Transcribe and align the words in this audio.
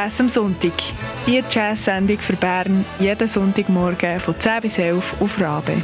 Jazz 0.00 0.18
am 0.18 0.30
Sonntag. 0.30 0.72
Die 1.26 1.42
Jazz-Sendung 1.50 2.16
für 2.20 2.34
Bern 2.34 2.86
jeden 2.98 3.28
Sonntagmorgen 3.28 4.18
von 4.18 4.34
10 4.40 4.62
bis 4.62 4.78
11 4.78 5.14
auf 5.20 5.38
Rabe. 5.38 5.74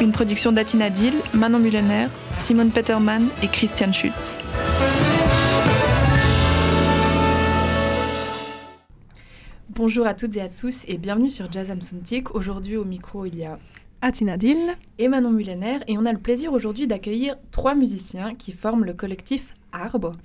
Une 0.00 0.10
production 0.10 0.50
d'Atina 0.50 0.90
Dill, 0.90 1.22
Manon 1.34 1.60
Mullener, 1.60 2.10
Simone 2.36 2.70
Peterman 2.70 3.30
et 3.44 3.52
Christian 3.52 3.92
Schütz. 3.92 4.38
Bonjour 9.68 10.08
à 10.08 10.14
toutes 10.14 10.36
et 10.36 10.40
à 10.40 10.48
tous 10.48 10.82
et 10.88 10.98
bienvenue 10.98 11.30
sur 11.30 11.50
Jazz 11.52 11.70
am 11.70 11.80
Sonntag. 11.80 12.34
Aujourd'hui 12.34 12.76
au 12.76 12.84
micro 12.84 13.24
il 13.24 13.36
y 13.36 13.44
a 13.44 13.56
Atina 14.02 14.36
Dill. 14.36 14.76
Et 14.98 15.06
Manon 15.06 15.30
Mullener 15.30 15.78
et 15.86 15.96
on 15.96 16.04
a 16.04 16.12
le 16.12 16.18
plaisir 16.18 16.52
aujourd'hui 16.52 16.88
d'accueillir 16.88 17.36
trois 17.52 17.76
musiciens 17.76 18.34
qui 18.34 18.50
forment 18.50 18.84
le 18.84 18.94
collectif 18.94 19.54
Arbre. 19.70 20.16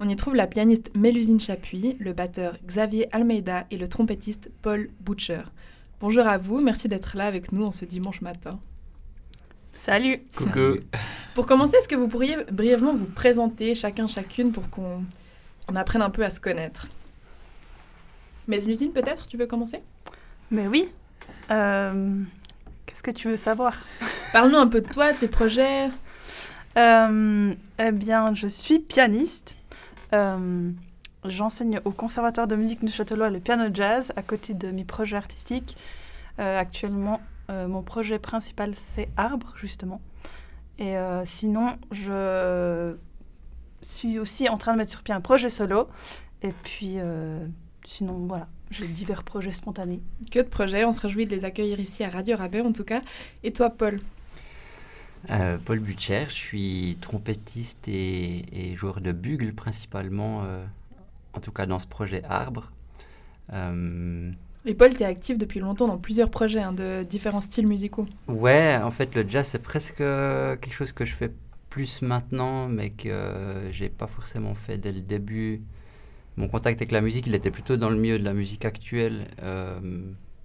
On 0.00 0.08
y 0.08 0.16
trouve 0.16 0.34
la 0.34 0.46
pianiste 0.46 0.90
Mélusine 0.96 1.38
Chapuis, 1.38 1.96
le 2.00 2.14
batteur 2.14 2.56
Xavier 2.66 3.08
Almeida 3.12 3.66
et 3.70 3.76
le 3.76 3.88
trompettiste 3.88 4.50
Paul 4.62 4.88
Butcher. 5.00 5.42
Bonjour 6.00 6.26
à 6.26 6.38
vous, 6.38 6.60
merci 6.60 6.88
d'être 6.88 7.16
là 7.16 7.26
avec 7.26 7.52
nous 7.52 7.64
en 7.64 7.72
ce 7.72 7.84
dimanche 7.84 8.22
matin. 8.22 8.58
Salut. 9.74 10.20
Coucou. 10.34 10.78
Pour 11.34 11.46
commencer, 11.46 11.76
est-ce 11.76 11.88
que 11.88 11.94
vous 11.94 12.08
pourriez 12.08 12.36
brièvement 12.50 12.94
vous 12.94 13.04
présenter 13.04 13.74
chacun 13.74 14.06
chacune 14.06 14.52
pour 14.52 14.68
qu'on 14.70 15.04
on 15.68 15.76
apprenne 15.76 16.02
un 16.02 16.10
peu 16.10 16.24
à 16.24 16.30
se 16.30 16.40
connaître? 16.40 16.88
Mélusine 18.48 18.92
peut-être, 18.92 19.26
tu 19.26 19.36
veux 19.36 19.46
commencer? 19.46 19.82
Mais 20.50 20.66
oui. 20.68 20.88
Euh, 21.50 22.22
Qu'est-ce 22.96 23.02
que 23.02 23.10
tu 23.10 23.28
veux 23.28 23.36
savoir 23.36 23.74
Parle-nous 24.32 24.56
un 24.56 24.68
peu 24.68 24.80
de 24.80 24.88
toi, 24.88 25.12
tes 25.12 25.28
projets. 25.28 25.90
Euh, 26.78 27.54
Eh 27.78 27.92
bien, 27.92 28.34
je 28.34 28.46
suis 28.46 28.78
pianiste. 28.78 29.58
Euh, 30.14 30.70
J'enseigne 31.26 31.78
au 31.84 31.90
Conservatoire 31.90 32.46
de 32.46 32.56
musique 32.56 32.82
de 32.82 33.24
le 33.26 33.38
piano 33.38 33.64
jazz 33.70 34.14
à 34.16 34.22
côté 34.22 34.54
de 34.54 34.70
mes 34.70 34.84
projets 34.84 35.18
artistiques. 35.18 35.76
Euh, 36.38 36.58
actuellement, 36.58 37.20
mon 37.50 37.82
projet 37.82 38.18
principal, 38.18 38.72
c'est 38.78 39.10
Arbre, 39.18 39.52
justement. 39.60 40.00
Et 40.78 40.94
sinon, 41.26 41.76
je 41.90 42.96
suis 43.82 44.18
aussi 44.18 44.48
en 44.48 44.56
train 44.56 44.72
de 44.72 44.78
mettre 44.78 44.92
sur 44.92 45.02
pied 45.02 45.12
un 45.12 45.20
projet 45.20 45.50
solo. 45.50 45.86
Et 46.40 46.52
puis, 46.62 46.96
sinon, 47.84 48.26
voilà, 48.26 48.48
j'ai 48.70 48.86
divers 48.88 49.22
projets 49.22 49.52
spontanés. 49.52 50.00
Que 50.30 50.38
de 50.40 50.48
projets, 50.48 50.84
on 50.84 50.92
se 50.92 51.00
réjouit 51.00 51.26
de 51.26 51.30
les 51.30 51.44
accueillir 51.44 51.78
ici 51.80 52.04
à 52.04 52.10
Radio 52.10 52.36
Rabais 52.36 52.60
en 52.60 52.72
tout 52.72 52.84
cas. 52.84 53.02
Et 53.42 53.52
toi, 53.52 53.70
Paul 53.70 54.00
Euh, 55.30 55.58
Paul 55.64 55.80
Butcher, 55.80 56.26
je 56.28 56.34
suis 56.34 56.98
trompettiste 57.00 57.88
et, 57.88 58.70
et 58.70 58.76
joueur 58.76 59.00
de 59.00 59.12
bugle 59.12 59.52
principalement, 59.54 60.42
euh, 60.44 60.64
en 61.32 61.40
tout 61.40 61.50
cas 61.52 61.66
dans 61.66 61.78
ce 61.80 61.86
projet 61.86 62.22
Arbre. 62.28 62.70
Euh, 63.52 64.30
Et 64.64 64.74
Paul, 64.74 64.94
tu 64.94 65.02
es 65.02 65.06
actif 65.06 65.38
depuis 65.38 65.60
longtemps 65.60 65.88
dans 65.88 65.98
plusieurs 65.98 66.30
projets 66.30 66.60
hein, 66.60 66.72
de 66.72 67.02
différents 67.04 67.40
styles 67.40 67.66
musicaux. 67.66 68.06
ouais, 68.28 68.76
en 68.82 68.90
fait 68.90 69.14
le 69.14 69.26
jazz 69.28 69.46
c'est 69.48 69.62
presque 69.62 69.96
quelque 69.98 70.72
chose 70.72 70.92
que 70.92 71.04
je 71.04 71.14
fais 71.14 71.32
plus 71.70 72.02
maintenant, 72.02 72.68
mais 72.68 72.90
que 72.90 73.08
euh, 73.08 73.72
j'ai 73.72 73.88
pas 73.88 74.06
forcément 74.06 74.54
fait 74.54 74.78
dès 74.78 74.92
le 74.92 75.00
début. 75.02 75.62
Mon 76.36 76.48
contact 76.48 76.80
avec 76.80 76.92
la 76.92 77.00
musique, 77.00 77.26
il 77.26 77.34
était 77.34 77.50
plutôt 77.50 77.76
dans 77.76 77.88
le 77.90 77.96
milieu 77.96 78.18
de 78.18 78.24
la 78.24 78.34
musique 78.34 78.64
actuelle, 78.64 79.28
euh, 79.42 79.80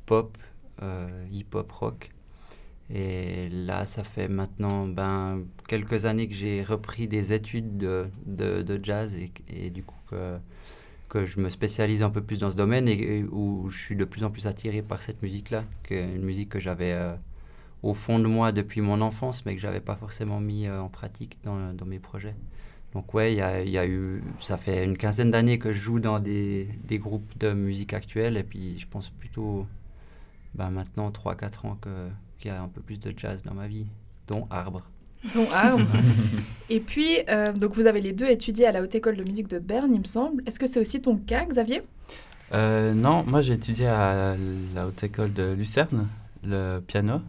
pop, 0.06 0.38
euh, 0.82 1.26
hip-hop, 1.32 1.72
rock. 1.72 2.12
Et 2.94 3.50
là, 3.50 3.86
ça 3.86 4.04
fait 4.04 4.28
maintenant 4.28 4.88
ben, 4.88 5.44
quelques 5.68 6.06
années 6.06 6.28
que 6.28 6.36
j'ai 6.36 6.62
repris 6.64 7.08
des 7.08 7.34
études 7.34 7.78
de, 7.78 8.08
de- 8.26 8.80
jazz 8.84 9.14
et, 9.50 9.70
du 9.70 9.84
coup 9.84 9.96
que, 10.10 10.38
que 11.10 11.26
je 11.26 11.40
me 11.40 11.50
spécialise 11.50 12.04
un 12.04 12.10
peu 12.12 12.22
plus 12.24 12.40
dans 12.40 12.52
ce 12.52 12.58
domaine 12.58 12.88
et, 12.90 13.24
où 13.32 13.70
je 13.70 13.78
suis 13.80 13.96
de 13.96 14.06
plus 14.06 14.24
en 14.26 14.32
plus 14.32 14.48
attiré 14.48 14.82
par 14.82 15.02
cette 15.04 15.22
musique-là, 15.24 15.66
que 15.84 15.96
une 15.96 16.24
musique 16.24 16.50
que 16.50 16.60
j'avais 16.60 16.94
euh, 16.94 17.16
au 17.84 17.94
fond 17.96 18.20
de 18.20 18.28
moi 18.28 18.52
depuis 18.54 18.82
mon 18.82 19.02
enfance, 19.02 19.46
mais 19.46 19.56
que 19.56 19.62
j'avais 19.62 19.82
pas 19.82 19.96
forcément 19.96 20.40
mis 20.42 20.70
en 20.70 20.90
pratique 20.90 21.40
dans, 21.44 21.74
dans 21.74 21.86
mes 21.86 22.00
projets. 22.00 22.36
Donc 22.94 23.14
ouais, 23.14 23.32
il 23.34 23.38
y 23.38 23.42
a, 23.42 23.62
il 23.62 23.70
y 23.70 23.78
a 23.78 23.86
eu, 23.88 24.22
ça 24.42 24.58
fait 24.58 24.84
une 24.84 24.98
quinzaine 24.98 25.32
d'années 25.32 25.58
que 25.60 25.72
je 25.72 25.80
joue 25.80 26.00
dans 26.00 26.20
des, 26.20 26.68
des 26.88 26.98
groupes 26.98 27.38
de 27.40 27.54
musique 27.54 27.94
actuelle 27.94 28.36
et 28.38 28.44
puis 28.44 28.78
je 28.80 28.86
pense 28.90 29.10
plutôt 29.10 29.66
ben, 30.56 30.70
maintenant 30.72 31.10
3-4 31.10 31.68
ans 31.68 31.78
que- 31.80 32.10
qu'il 32.40 32.52
y 32.52 32.54
a 32.54 32.62
un 32.62 32.68
peu 32.68 32.82
plus 32.82 33.00
de 33.00 33.14
jazz 33.16 33.42
dans 33.46 33.54
ma 33.54 33.68
vie, 33.68 33.86
dont 34.28 34.46
Arbre. 34.50 34.82
Ton 35.32 35.50
arbre. 35.52 35.86
Et 36.72 36.80
puis, 36.80 37.20
euh, 37.30 37.54
donc 37.54 37.76
vous 37.76 37.86
avez 37.86 38.02
les 38.02 38.12
deux 38.12 38.28
étudié 38.28 38.66
à 38.66 38.72
la 38.72 38.82
Haute 38.82 38.96
École 38.96 39.16
de 39.18 39.24
musique 39.24 39.48
de 39.48 39.60
Berne, 39.60 39.94
il 39.94 40.00
me 40.00 40.06
semble. 40.06 40.42
Est-ce 40.48 40.58
que 40.60 40.66
c'est 40.66 40.80
aussi 40.80 41.00
ton 41.00 41.16
cas, 41.16 41.46
Xavier? 41.46 41.84
Euh, 42.54 42.94
non, 42.96 43.24
moi 43.28 43.42
j'ai 43.42 43.54
étudié 43.54 43.86
à 43.88 44.36
la 44.76 44.88
haute 44.88 45.02
école 45.04 45.32
de 45.32 45.54
Lucerne, 45.54 46.08
le 46.44 46.80
piano. 46.80 47.22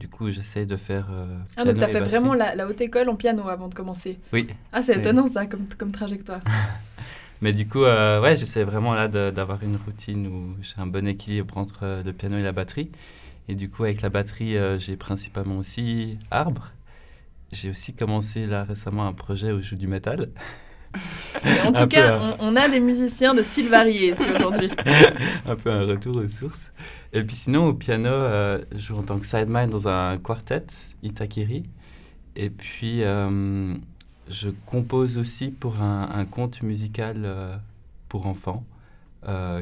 Du 0.00 0.08
coup, 0.08 0.30
j'essaie 0.30 0.64
de 0.66 0.76
faire. 0.76 1.08
euh, 1.10 1.26
Ah, 1.56 1.64
donc 1.64 1.78
tu 1.78 1.82
as 1.84 1.88
fait 1.88 1.94
batterie. 1.94 2.10
vraiment 2.10 2.34
la, 2.34 2.54
la 2.54 2.66
Haute 2.68 2.80
École 2.80 3.08
en 3.08 3.16
piano 3.16 3.48
avant 3.48 3.68
de 3.68 3.74
commencer. 3.74 4.18
Oui, 4.32 4.46
Ah, 4.72 4.82
c'est 4.82 4.98
étonnant 4.98 5.28
ça 5.28 5.46
comme, 5.46 5.66
comme 5.76 5.90
trajectoire. 5.90 6.40
mais 7.40 7.52
du 7.52 7.66
coup, 7.68 7.82
euh, 7.82 8.20
ouais, 8.20 8.36
j'essaie 8.36 8.62
vraiment 8.64 8.94
là 8.94 9.08
d'avoir 9.08 9.62
une 9.62 9.76
routine 9.76 10.26
où 10.28 10.56
j'ai 10.62 10.80
un 10.80 10.86
bon 10.86 11.06
équilibre 11.06 11.56
entre 11.58 11.80
euh, 11.82 12.02
le 12.04 12.12
piano 12.12 12.36
et 12.38 12.42
la 12.42 12.52
batterie. 12.52 12.90
Et 13.48 13.54
du 13.54 13.70
coup, 13.70 13.84
avec 13.84 14.02
la 14.02 14.08
batterie, 14.10 14.56
euh, 14.56 14.78
j'ai 14.78 14.96
principalement 14.96 15.56
aussi 15.58 16.18
Arbre. 16.30 16.68
J'ai 17.50 17.70
aussi 17.70 17.94
commencé 17.94 18.46
là 18.46 18.62
récemment 18.62 19.06
un 19.06 19.14
projet 19.14 19.52
où 19.52 19.60
je 19.60 19.70
joue 19.70 19.76
du 19.76 19.88
métal. 19.88 20.28
En 21.66 21.72
tout 21.72 21.82
Un 21.82 21.86
cas, 21.88 22.36
on, 22.40 22.52
on 22.52 22.56
a 22.56 22.68
des 22.68 22.80
musiciens 22.80 23.34
de 23.34 23.42
styles 23.42 23.68
variés 23.68 24.12
ici 24.12 24.24
aujourd'hui. 24.34 24.70
un 25.46 25.56
peu 25.56 25.70
un 25.70 25.84
retour 25.84 26.16
aux 26.16 26.28
sources. 26.28 26.72
Et 27.12 27.22
puis 27.22 27.36
sinon, 27.36 27.68
au 27.68 27.74
piano, 27.74 28.08
euh, 28.08 28.58
je 28.72 28.78
joue 28.78 28.96
en 28.98 29.02
tant 29.02 29.18
que 29.18 29.26
sideman 29.26 29.68
dans 29.68 29.88
un 29.88 30.18
quartet, 30.18 30.66
Itakiri. 31.02 31.64
Et 32.36 32.50
puis, 32.50 33.02
euh, 33.02 33.74
je 34.28 34.50
compose 34.66 35.16
aussi 35.18 35.48
pour 35.48 35.80
un, 35.80 36.08
un 36.14 36.24
conte 36.24 36.62
musical 36.62 37.22
euh, 37.24 37.56
pour 38.08 38.26
enfants 38.26 38.64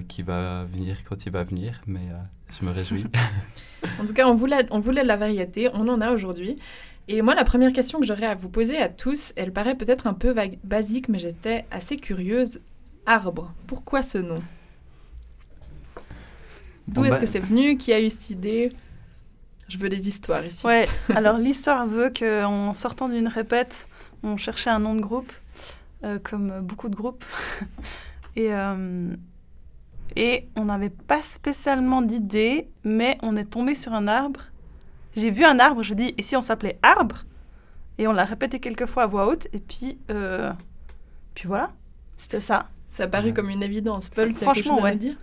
qui 0.07 0.23
va 0.23 0.65
venir 0.73 0.99
quand 1.09 1.27
il 1.27 1.33
va 1.33 1.43
venir, 1.43 1.81
mais 1.89 2.03
je 2.57 2.65
me 2.65 2.71
réjouis. 2.71 3.05
En 4.01 4.05
tout 4.05 4.13
cas, 4.13 4.29
on 4.29 4.35
voulait, 4.35 4.67
on 4.71 4.79
voulait 4.81 5.03
de 5.03 5.09
la 5.09 5.17
variété, 5.17 5.69
on 5.75 5.89
en 5.89 6.01
a 6.01 6.13
aujourd'hui. 6.13 6.59
Et 7.09 7.23
moi, 7.23 7.35
la 7.35 7.45
première 7.45 7.73
question 7.73 8.01
que 8.01 8.07
j'aurais 8.07 8.27
à 8.27 8.35
vous 8.35 8.49
poser 8.49 8.79
à 8.79 8.89
tous, 8.89 9.33
elle 9.37 9.53
paraît 9.53 9.77
peut-être 9.77 10.07
un 10.09 10.15
peu 10.15 10.31
vague- 10.31 10.59
basique, 10.65 11.09
mais 11.09 11.19
j'étais 11.21 11.65
assez 11.71 11.97
curieuse. 11.97 12.61
Arbre, 13.07 13.53
pourquoi 13.69 14.03
ce 14.03 14.19
nom? 14.19 14.43
D'où 16.89 17.01
Bon, 17.01 17.05
est-ce 17.05 17.11
bah- 17.13 17.19
que 17.21 17.27
c'est 17.27 17.39
venu? 17.39 17.77
Qui 17.77 17.93
a 17.93 18.01
eu 18.01 18.11
cette 18.11 18.31
idée? 18.31 18.73
Je 19.69 19.79
veux 19.79 19.89
des 19.89 20.09
histoires 20.09 20.45
ici. 20.45 20.65
Ouais, 20.67 20.87
alors 21.15 21.39
l'histoire 21.39 21.87
veut 21.87 22.11
qu'en 22.17 22.73
sortant 22.73 23.09
d'une 23.09 23.27
répète, 23.29 23.89
on 24.23 24.37
cherchait 24.37 24.71
un 24.71 24.79
nom 24.79 24.95
de 24.95 25.01
groupe, 25.01 25.33
euh, 26.05 26.19
comme 26.23 26.61
beaucoup 26.61 26.89
de 26.89 26.95
groupes. 26.97 27.25
et, 28.37 28.53
euh, 28.53 29.15
et 30.15 30.47
on 30.57 30.67
n'avait 30.67 30.91
pas 30.91 31.23
spécialement 31.23 32.03
d'idée, 32.03 32.69
mais 32.85 33.19
on 33.23 33.37
est 33.37 33.45
tombé 33.51 33.75
sur 33.75 33.93
un 33.93 34.07
arbre. 34.07 34.41
J'ai 35.17 35.31
vu 35.31 35.45
un 35.45 35.59
arbre, 35.59 35.83
je 35.83 35.95
dis, 35.95 36.15
et 36.19 36.23
si 36.23 36.37
on 36.37 36.41
s'appelait 36.41 36.79
Arbre? 36.83 37.25
Et 37.99 38.07
on 38.07 38.13
l'a 38.13 38.25
répété 38.25 38.61
quelques 38.61 38.87
fois 38.87 39.05
à 39.05 39.07
voix 39.07 39.27
haute, 39.27 39.49
et 39.55 39.61
puis, 39.61 39.99
euh, 40.11 40.53
puis 41.35 41.49
voilà, 41.49 41.71
c'était 42.17 42.41
ça. 42.41 42.69
Ça 42.89 43.05
a 43.05 43.09
paru 43.09 43.29
Ouais. 43.29 43.33
comme 43.35 43.49
une 43.51 43.63
évidence. 43.63 44.11
Paul, 44.11 44.29
tu 44.29 44.45
as 44.45 44.53
quelque 44.53 44.65
Franchement, 44.65 44.77
chose 44.77 44.85
à 44.85 44.85
ouais. 44.85 44.93
nous 44.93 44.99
dire 44.99 45.17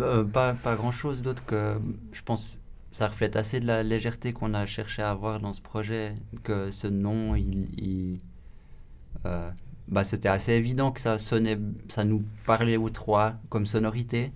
Euh, 0.00 0.24
pas 0.24 0.52
pas 0.54 0.74
grand-chose 0.76 1.22
d'autre 1.22 1.44
que 1.46 1.80
je 2.12 2.20
pense 2.22 2.60
ça 2.90 3.06
reflète 3.08 3.36
assez 3.36 3.60
de 3.60 3.66
la 3.66 3.82
légèreté 3.82 4.32
qu'on 4.32 4.54
a 4.54 4.66
cherché 4.66 5.02
à 5.02 5.10
avoir 5.10 5.40
dans 5.40 5.52
ce 5.52 5.60
projet, 5.62 6.14
que 6.44 6.70
ce 6.70 6.86
nom, 6.88 7.34
il, 7.36 7.68
il- 7.78 8.18
euh, 9.26 9.50
bah, 9.88 10.04
c'était 10.04 10.28
assez 10.28 10.52
évident 10.52 10.90
que 10.92 11.00
ça 11.00 11.18
sonnait, 11.18 11.58
ça 11.88 12.04
nous 12.04 12.22
parlait 12.46 12.76
aux 12.76 12.90
trois 12.90 13.34
comme 13.48 13.66
sonorité, 13.66 14.32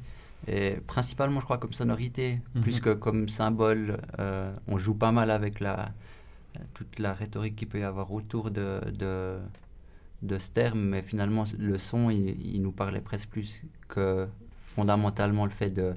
et 0.46 0.76
principalement 0.86 1.40
je 1.40 1.44
crois 1.44 1.58
comme 1.58 1.72
sonorité, 1.72 2.40
Mhm. 2.54 2.62
plus 2.62 2.80
que 2.80 2.90
comme 2.94 3.28
symbole. 3.28 3.98
euh, 4.18 4.52
on 4.68 4.78
joue 4.78 4.94
pas 4.94 5.12
mal 5.12 5.30
avec 5.30 5.60
la, 5.60 5.92
toute 6.74 6.98
la 6.98 7.12
rhétorique 7.14 7.56
qu'il 7.56 7.68
peut 7.68 7.80
y 7.80 7.84
avoir 7.84 8.12
autour 8.12 8.50
de, 8.50 8.80
de, 8.92 9.38
de 10.22 10.38
ce 10.38 10.50
terme, 10.50 10.80
mais 10.80 11.02
finalement 11.02 11.44
le 11.58 11.78
son, 11.78 12.10
il, 12.10 12.54
il 12.54 12.62
nous 12.62 12.72
parlait 12.72 13.00
presque 13.00 13.28
plus 13.30 13.62
que 13.88 14.28
fondamentalement 14.66 15.44
le 15.44 15.50
fait 15.50 15.70
de 15.70 15.94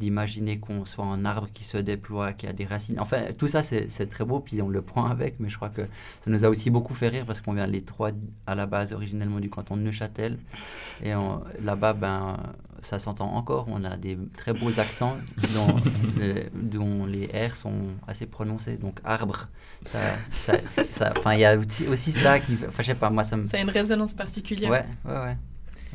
d'imaginer 0.00 0.58
qu'on 0.58 0.84
soit 0.84 1.04
un 1.04 1.24
arbre 1.24 1.48
qui 1.54 1.64
se 1.64 1.76
déploie, 1.76 2.32
qui 2.32 2.46
a 2.46 2.52
des 2.52 2.64
racines. 2.64 2.98
Enfin, 2.98 3.26
tout 3.38 3.48
ça, 3.48 3.62
c'est 3.62 4.06
très 4.08 4.24
beau, 4.24 4.40
puis 4.40 4.60
on 4.60 4.68
le 4.68 4.82
prend 4.82 5.06
avec, 5.06 5.38
mais 5.38 5.48
je 5.48 5.56
crois 5.56 5.68
que 5.68 5.82
ça 5.82 6.30
nous 6.30 6.44
a 6.44 6.48
aussi 6.48 6.70
beaucoup 6.70 6.94
fait 6.94 7.08
rire 7.08 7.24
parce 7.26 7.40
qu'on 7.40 7.52
vient 7.52 7.66
les 7.66 7.82
trois 7.82 8.10
à 8.46 8.54
la 8.54 8.66
base 8.66 8.92
originellement 8.92 9.40
du 9.40 9.50
canton 9.50 9.76
de 9.76 9.82
Neuchâtel. 9.82 10.38
Et 11.02 11.12
là-bas, 11.62 11.92
ben, 11.92 12.38
ça 12.82 12.98
s'entend 12.98 13.34
encore. 13.34 13.66
On 13.68 13.84
a 13.84 13.96
des 13.96 14.18
très 14.36 14.52
beaux 14.52 14.78
accents 14.78 15.16
dont, 15.54 15.76
les, 16.18 16.48
dont 16.54 17.06
les 17.06 17.26
R 17.26 17.54
sont 17.56 17.88
assez 18.06 18.26
prononcés. 18.26 18.76
Donc, 18.76 18.98
arbre, 19.04 19.48
ça, 19.86 19.98
ça, 20.32 21.12
il 21.32 21.40
y 21.40 21.44
a 21.44 21.56
aussi 21.88 22.12
ça 22.12 22.40
qui. 22.40 22.54
Enfin, 22.54 22.82
je 22.82 22.86
sais 22.86 22.94
pas, 22.94 23.10
moi, 23.10 23.24
ça 23.24 23.36
me. 23.36 23.46
Ça 23.46 23.58
a 23.58 23.60
une 23.60 23.70
résonance 23.70 24.12
particulière. 24.12 24.70
Ouais, 24.70 24.84
ouais, 25.04 25.20
ouais. 25.20 25.36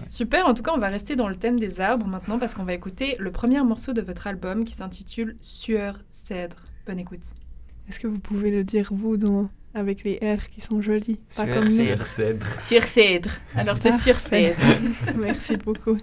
Super, 0.08 0.48
en 0.48 0.54
tout 0.54 0.64
cas 0.64 0.72
on 0.74 0.80
va 0.80 0.88
rester 0.90 1.16
dans 1.16 1.28
le 1.28 1.36
thème 1.36 1.60
des 1.60 1.82
arbres 1.82 2.08
maintenant 2.08 2.40
parce 2.40 2.54
qu'on 2.54 2.64
va 2.64 2.74
écouter 2.74 3.16
le 3.20 3.32
premier 3.32 3.62
morceau 3.62 3.94
de 3.94 4.02
votre 4.02 4.28
album 4.28 4.64
qui 4.64 4.74
s'intitule 4.74 5.36
Sueur 5.40 6.00
Cèdre. 6.10 6.58
Bonne 6.86 7.00
écoute. 7.00 7.34
Est-ce 7.88 8.00
que 8.00 8.08
vous 8.08 8.20
pouvez 8.20 8.52
le 8.52 8.64
dire 8.64 8.90
vous 8.92 9.18
dans... 9.18 9.50
avec 9.74 10.04
les 10.04 10.18
R 10.18 10.48
qui 10.50 10.62
sont 10.62 10.82
jolis 10.82 11.20
Sueur 11.30 11.48
comme 11.60 11.70
Cèdre. 11.70 12.46
Sueur 12.64 12.84
Cèdre. 12.84 13.32
Alors 13.56 13.78
c'est 13.82 13.98
Sueur 13.98 14.18
Cèdre. 14.18 14.60
Merci 15.18 15.58
beaucoup. 15.58 15.98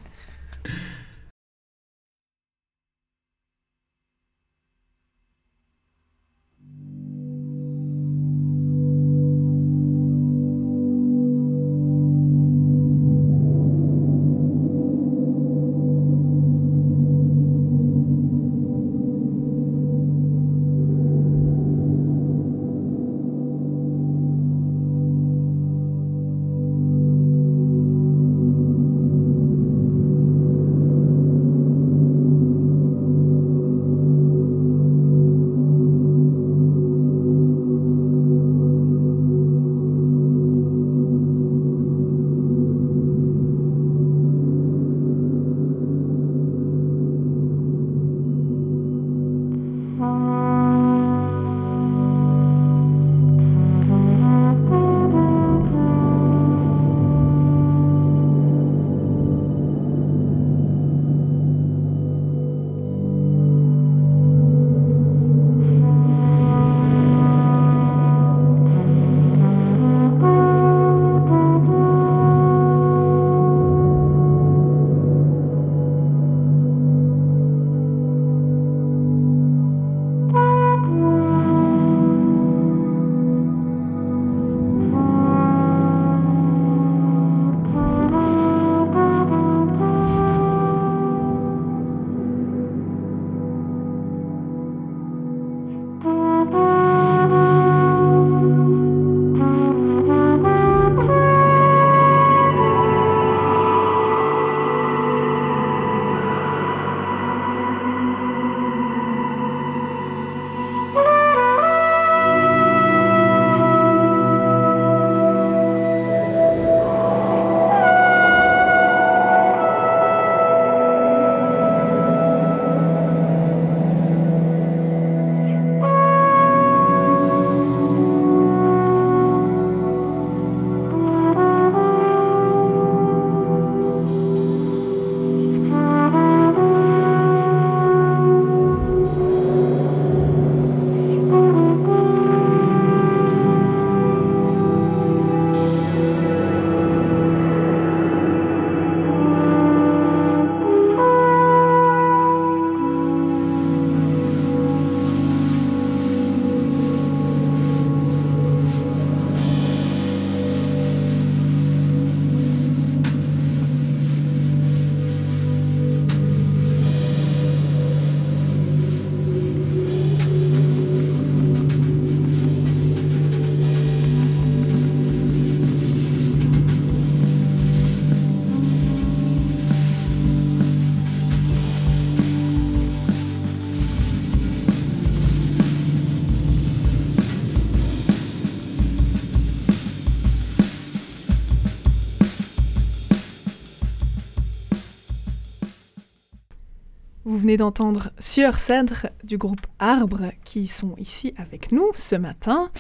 D'entendre 197.55 198.11
Sueur 198.19 198.59
Cèdre 198.59 199.07
du 199.23 199.39
groupe 199.39 199.65
Arbre 199.79 200.33
qui 200.45 200.67
sont 200.67 200.97
ici 200.99 201.35
avec 201.37 201.71
nous 201.71 201.93
ce 201.95 202.17
matin. 202.17 202.71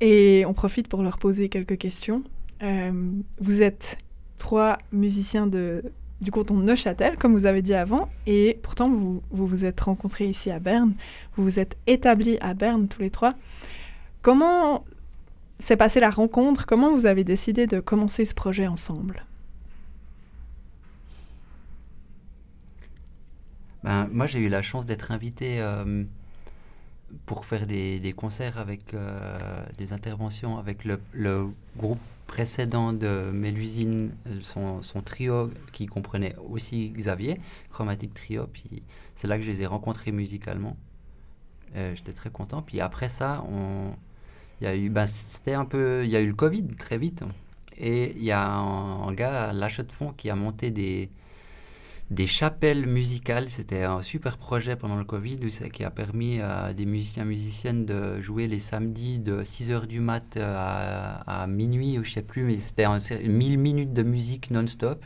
Et 0.00 0.44
on 0.48 0.52
profite 0.52 0.88
pour 0.88 1.04
leur 1.04 1.18
poser 1.18 1.48
quelques 1.48 1.78
questions. 1.78 2.24
Euh, 2.64 2.90
vous 3.38 3.62
êtes 3.62 3.98
trois 4.38 4.78
musiciens 4.90 5.46
de, 5.46 5.84
du 6.20 6.32
canton 6.32 6.58
de 6.58 6.64
Neuchâtel, 6.64 7.16
comme 7.16 7.32
vous 7.32 7.46
avez 7.46 7.62
dit 7.62 7.74
avant, 7.74 8.08
et 8.26 8.58
pourtant 8.62 8.90
vous 8.90 9.22
vous, 9.30 9.46
vous 9.46 9.64
êtes 9.64 9.80
rencontrés 9.80 10.26
ici 10.26 10.50
à 10.50 10.58
Berne, 10.58 10.94
vous 11.36 11.44
vous 11.44 11.58
êtes 11.60 11.76
établis 11.86 12.38
à 12.40 12.54
Berne 12.54 12.88
tous 12.88 13.00
les 13.00 13.10
trois. 13.10 13.34
Comment 14.22 14.84
s'est 15.58 15.76
passée 15.76 16.00
la 16.00 16.10
rencontre? 16.10 16.66
Comment 16.66 16.92
vous 16.92 17.06
avez 17.06 17.22
décidé 17.22 17.66
de 17.66 17.78
commencer 17.78 18.24
ce 18.24 18.34
projet 18.34 18.66
ensemble? 18.66 19.24
Ben, 23.84 24.08
moi, 24.10 24.26
j'ai 24.26 24.38
eu 24.38 24.48
la 24.48 24.62
chance 24.62 24.86
d'être 24.86 25.10
invité 25.10 25.60
euh, 25.60 26.04
pour 27.26 27.44
faire 27.44 27.66
des, 27.66 28.14
concerts 28.16 28.58
avec 28.58 28.94
euh, 28.94 29.38
des 29.76 29.92
interventions 29.92 30.56
avec 30.56 30.86
le, 30.86 30.98
le, 31.12 31.48
groupe 31.76 32.00
précédent 32.26 32.94
de 32.94 33.30
Mélusine, 33.30 34.12
son, 34.40 34.82
son, 34.82 35.02
trio 35.02 35.50
qui 35.74 35.84
comprenait 35.84 36.34
aussi 36.48 36.88
Xavier, 36.96 37.38
Chromatique 37.70 38.14
Trio. 38.14 38.46
Puis 38.46 38.82
c'est 39.14 39.26
là 39.26 39.36
que 39.36 39.44
je 39.44 39.50
les 39.50 39.60
ai 39.60 39.66
rencontrés 39.66 40.12
musicalement. 40.12 40.78
Euh, 41.76 41.94
j'étais 41.94 42.14
très 42.14 42.30
content. 42.30 42.62
Puis 42.62 42.80
après 42.80 43.10
ça, 43.10 43.44
on, 43.50 43.92
il 44.62 44.64
y 44.64 44.66
a 44.66 44.74
eu, 44.74 44.88
ben, 44.88 45.06
c'était 45.06 45.52
un 45.52 45.66
peu, 45.66 46.04
il 46.06 46.10
y 46.10 46.16
a 46.16 46.20
eu 46.22 46.28
le 46.28 46.34
Covid 46.34 46.66
très 46.78 46.96
vite. 46.96 47.22
Et 47.76 48.12
il 48.16 48.24
y 48.24 48.32
a 48.32 48.42
un, 48.42 49.06
un 49.06 49.12
gars 49.12 49.50
à 49.50 49.52
l'achat 49.52 49.82
de 49.82 49.92
fonds 49.92 50.14
qui 50.16 50.30
a 50.30 50.34
monté 50.34 50.70
des, 50.70 51.10
des 52.10 52.26
chapelles 52.26 52.86
musicales. 52.86 53.48
C'était 53.48 53.82
un 53.82 54.02
super 54.02 54.38
projet 54.38 54.76
pendant 54.76 54.96
le 54.96 55.04
Covid 55.04 55.38
qui 55.72 55.84
a 55.84 55.90
permis 55.90 56.40
à 56.40 56.72
des 56.72 56.86
musiciens 56.86 57.24
musiciennes 57.24 57.86
de 57.86 58.20
jouer 58.20 58.46
les 58.46 58.60
samedis 58.60 59.18
de 59.18 59.42
6h 59.42 59.86
du 59.86 60.00
mat 60.00 60.38
à, 60.40 61.46
minuit, 61.48 61.98
ou 61.98 62.04
je 62.04 62.12
sais 62.12 62.22
plus, 62.22 62.44
mais 62.44 62.58
c'était 62.58 62.86
1000 62.88 63.58
minutes 63.58 63.92
de 63.92 64.02
musique 64.02 64.50
non-stop. 64.50 65.04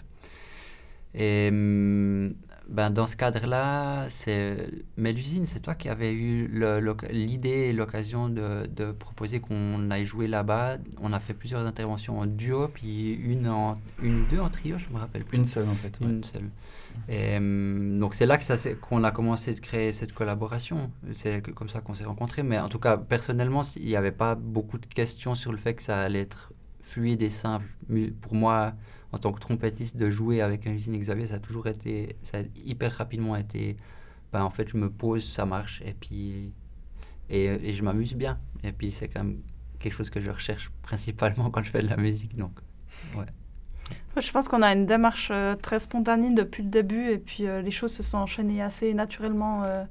Et 1.14 1.48
hum, 1.50 2.32
ben, 2.68 2.90
dans 2.90 3.06
ce 3.06 3.16
cadre-là, 3.16 4.10
c'est 4.10 4.68
Mélusine, 4.98 5.46
c'est 5.46 5.60
toi 5.60 5.74
qui 5.74 5.88
avais 5.88 6.12
eu 6.12 6.50
l'idée 7.10 7.48
et 7.48 7.72
l'occasion 7.72 8.28
de, 8.28 8.66
de, 8.66 8.92
proposer 8.92 9.40
qu'on 9.40 9.90
aille 9.90 10.04
jouer 10.04 10.28
là-bas. 10.28 10.76
On 11.00 11.14
a 11.14 11.18
fait 11.18 11.32
plusieurs 11.32 11.64
interventions 11.64 12.18
en 12.20 12.26
duo, 12.26 12.68
puis 12.68 13.12
une, 13.12 13.48
en, 13.48 13.80
une 14.02 14.20
ou 14.20 14.26
deux 14.26 14.38
en 14.38 14.50
trio, 14.50 14.76
je 14.76 14.90
me 14.90 14.98
rappelle 14.98 15.24
plus. 15.24 15.38
Une 15.38 15.46
seule 15.46 15.68
en 15.68 15.74
fait. 15.74 15.96
Une 16.02 16.22
seule. 16.22 16.50
Et, 17.08 17.36
hum, 17.36 17.98
donc 17.98 18.14
c'est 18.14 18.26
là 18.26 18.38
que 18.38 18.74
qu'on 18.74 19.04
a 19.04 19.10
commencé 19.10 19.54
de 19.54 19.60
créer 19.60 19.92
cette 19.92 20.12
collaboration. 20.12 20.90
C'est 21.12 21.42
comme 21.54 21.68
ça 21.68 21.80
qu'on 21.80 21.94
s'est 21.94 22.04
rencontrés. 22.04 22.42
Mais 22.42 22.58
en 22.58 22.68
tout 22.68 22.78
cas, 22.78 22.96
personnellement, 22.96 23.62
il 23.76 23.86
n'y 23.86 23.96
avait 23.96 24.12
pas 24.12 24.34
beaucoup 24.34 24.78
de 24.78 24.86
questions 24.86 25.34
sur 25.34 25.52
le 25.52 25.58
fait 25.58 25.74
que 25.74 25.82
ça 25.82 26.00
allait 26.00 26.20
être 26.20 26.52
fluide 26.80 27.22
et 27.22 27.30
simple. 27.30 27.66
Pour 28.20 28.34
moi, 28.34 28.74
en 29.12 29.18
tant 29.18 29.32
que 29.32 29.40
trompettiste, 29.40 29.96
de 29.96 30.10
jouer 30.10 30.40
avec 30.40 30.66
un 30.66 30.72
usine 30.72 30.98
Xavier, 30.98 31.26
ça 31.26 31.34
a 31.34 31.38
toujours 31.38 31.66
été, 31.66 32.16
ça 32.22 32.38
a 32.38 32.42
hyper 32.54 32.92
rapidement 32.92 33.36
été, 33.36 33.76
ben, 34.32 34.42
en 34.42 34.50
fait, 34.50 34.68
je 34.68 34.76
me 34.76 34.90
pose, 34.90 35.26
ça 35.26 35.46
marche, 35.46 35.82
et 35.84 35.94
puis, 35.94 36.54
et, 37.30 37.44
et 37.44 37.72
je 37.74 37.82
m'amuse 37.82 38.14
bien. 38.14 38.38
Et 38.62 38.72
puis, 38.72 38.90
c'est 38.90 39.08
quand 39.08 39.24
même 39.24 39.40
quelque 39.78 39.94
chose 39.94 40.10
que 40.10 40.20
je 40.20 40.30
recherche 40.30 40.70
principalement 40.82 41.50
quand 41.52 41.62
je 41.62 41.70
fais 41.70 41.82
de 41.82 41.88
la 41.88 41.96
musique, 41.96 42.36
donc, 42.36 42.58
ouais. 43.16 43.26
Je 44.20 44.32
pense 44.32 44.48
qu'on 44.48 44.62
a 44.62 44.72
une 44.72 44.86
démarche 44.86 45.28
euh, 45.30 45.54
très 45.54 45.78
spontanée 45.78 46.30
depuis 46.30 46.62
le 46.62 46.68
début, 46.68 47.10
et 47.10 47.18
puis 47.18 47.46
euh, 47.46 47.62
les 47.62 47.70
choses 47.70 47.92
se 47.92 48.02
sont 48.02 48.18
enchaînées 48.18 48.62
assez 48.62 48.94
naturellement. 48.94 49.62
Euh, 49.64 49.84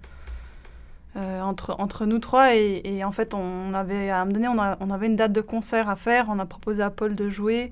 entre, 1.41 1.75
entre 1.79 2.05
nous 2.05 2.19
trois 2.19 2.53
et, 2.53 3.03
en 3.03 3.11
fait 3.11 3.33
on 3.33 3.73
avait 3.73 4.11
à 4.11 4.21
un 4.21 4.25
moment 4.25 4.33
donné 4.33 4.77
on, 4.79 4.91
avait 4.91 5.07
une 5.07 5.15
date 5.15 5.31
de 5.31 5.41
concert 5.41 5.89
à 5.89 5.95
faire 5.95 6.27
on 6.29 6.37
a 6.37 6.45
proposé 6.45 6.83
à 6.83 6.91
Paul 6.91 7.15
de 7.15 7.27
jouer 7.27 7.71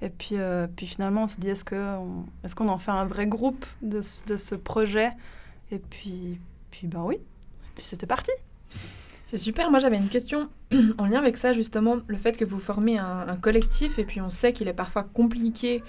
et 0.00 0.08
puis, 0.08 0.36
puis 0.76 0.86
finalement, 0.86 1.24
on 1.24 1.26
s'est 1.26 1.40
dit, 1.40 1.50
est-ce 1.50 1.64
qu'on 1.64 2.26
est 2.42 2.70
en 2.70 2.78
fait 2.78 2.90
un 2.90 3.04
vrai 3.04 3.26
groupe 3.26 3.66
de, 3.82 4.00
de 4.26 4.36
ce 4.36 4.54
projet 4.54 5.10
Et 5.70 5.78
puis, 5.78 6.38
puis 6.70 6.86
ben 6.86 7.02
oui, 7.02 7.16
et 7.16 7.72
puis 7.74 7.84
c'était 7.84 8.06
parti. 8.06 8.30
C'est 9.26 9.38
super. 9.38 9.72
Moi, 9.72 9.80
j'avais 9.80 9.96
une 9.96 10.08
question 10.08 10.48
en 10.98 11.06
lien 11.06 11.18
avec 11.18 11.36
ça, 11.36 11.52
justement, 11.52 11.96
le 12.06 12.16
fait 12.16 12.38
que 12.38 12.44
vous 12.44 12.60
formez 12.60 12.96
un, 12.96 13.36
collectif, 13.36 13.98
et 13.98 14.04
puis 14.04 14.20
on 14.20 14.30
sait 14.30 14.52
qu'il 14.52 14.68
est 14.68 14.72
parfois 14.72 15.02
compliqué 15.02 15.82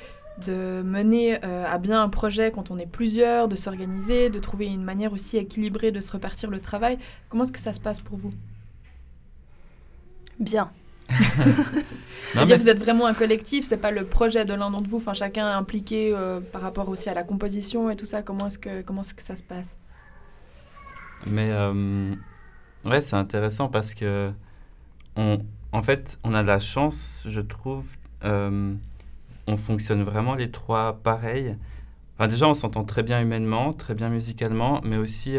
de 0.45 0.81
mener 0.83 1.43
euh, 1.45 1.65
à 1.65 1.77
bien 1.77 2.01
un 2.01 2.09
projet 2.09 2.51
quand 2.51 2.71
on 2.71 2.79
est 2.79 2.87
plusieurs, 2.87 3.47
de 3.47 3.55
s'organiser, 3.55 4.29
de 4.29 4.39
trouver 4.39 4.65
une 4.65 4.83
manière 4.83 5.13
aussi 5.13 5.37
équilibrée 5.37 5.91
de 5.91 6.01
se 6.01 6.11
repartir 6.11 6.49
le 6.49 6.59
travail. 6.59 6.97
Comment 7.29 7.43
est-ce 7.43 7.51
que 7.51 7.59
ça 7.59 7.73
se 7.73 7.79
passe 7.79 7.99
pour 7.99 8.17
vous? 8.17 8.33
Bien. 10.39 10.71
non, 12.35 12.45
mais 12.47 12.57
vous 12.57 12.69
êtes 12.69 12.79
vraiment 12.79 13.05
un 13.05 13.13
collectif, 13.13 13.65
c'est 13.65 13.77
pas 13.77 13.91
le 13.91 14.03
projet 14.03 14.45
de 14.45 14.53
l'un 14.53 14.71
d'entre 14.71 14.89
vous. 14.89 14.97
Enfin, 14.97 15.13
chacun 15.13 15.47
est 15.47 15.55
impliqué 15.55 16.11
euh, 16.13 16.39
par 16.39 16.61
rapport 16.61 16.89
aussi 16.89 17.09
à 17.09 17.13
la 17.13 17.23
composition 17.23 17.89
et 17.89 17.95
tout 17.95 18.05
ça. 18.05 18.23
Comment 18.23 18.47
est-ce 18.47 18.59
que 18.59 18.81
comment 18.81 19.01
est-ce 19.01 19.13
que 19.13 19.21
ça 19.21 19.35
se 19.35 19.43
passe? 19.43 19.75
Mais 21.25 21.47
euh, 21.47 22.13
ouais, 22.87 23.01
c'est 23.01 23.15
intéressant 23.15 23.69
parce 23.69 23.93
que 23.93 24.31
on, 25.15 25.39
en 25.71 25.81
fait, 25.81 26.19
on 26.23 26.33
a 26.33 26.43
la 26.43 26.59
chance, 26.59 27.25
je 27.27 27.41
trouve. 27.41 27.93
Euh, 28.23 28.73
on 29.47 29.57
fonctionne 29.57 30.03
vraiment 30.03 30.35
les 30.35 30.51
trois 30.51 30.99
pareils. 31.03 31.55
Enfin, 32.15 32.27
déjà, 32.27 32.47
on 32.47 32.53
s'entend 32.53 32.83
très 32.83 33.03
bien 33.03 33.21
humainement, 33.21 33.73
très 33.73 33.93
bien 33.93 34.09
musicalement, 34.09 34.81
mais 34.83 34.97
aussi 34.97 35.37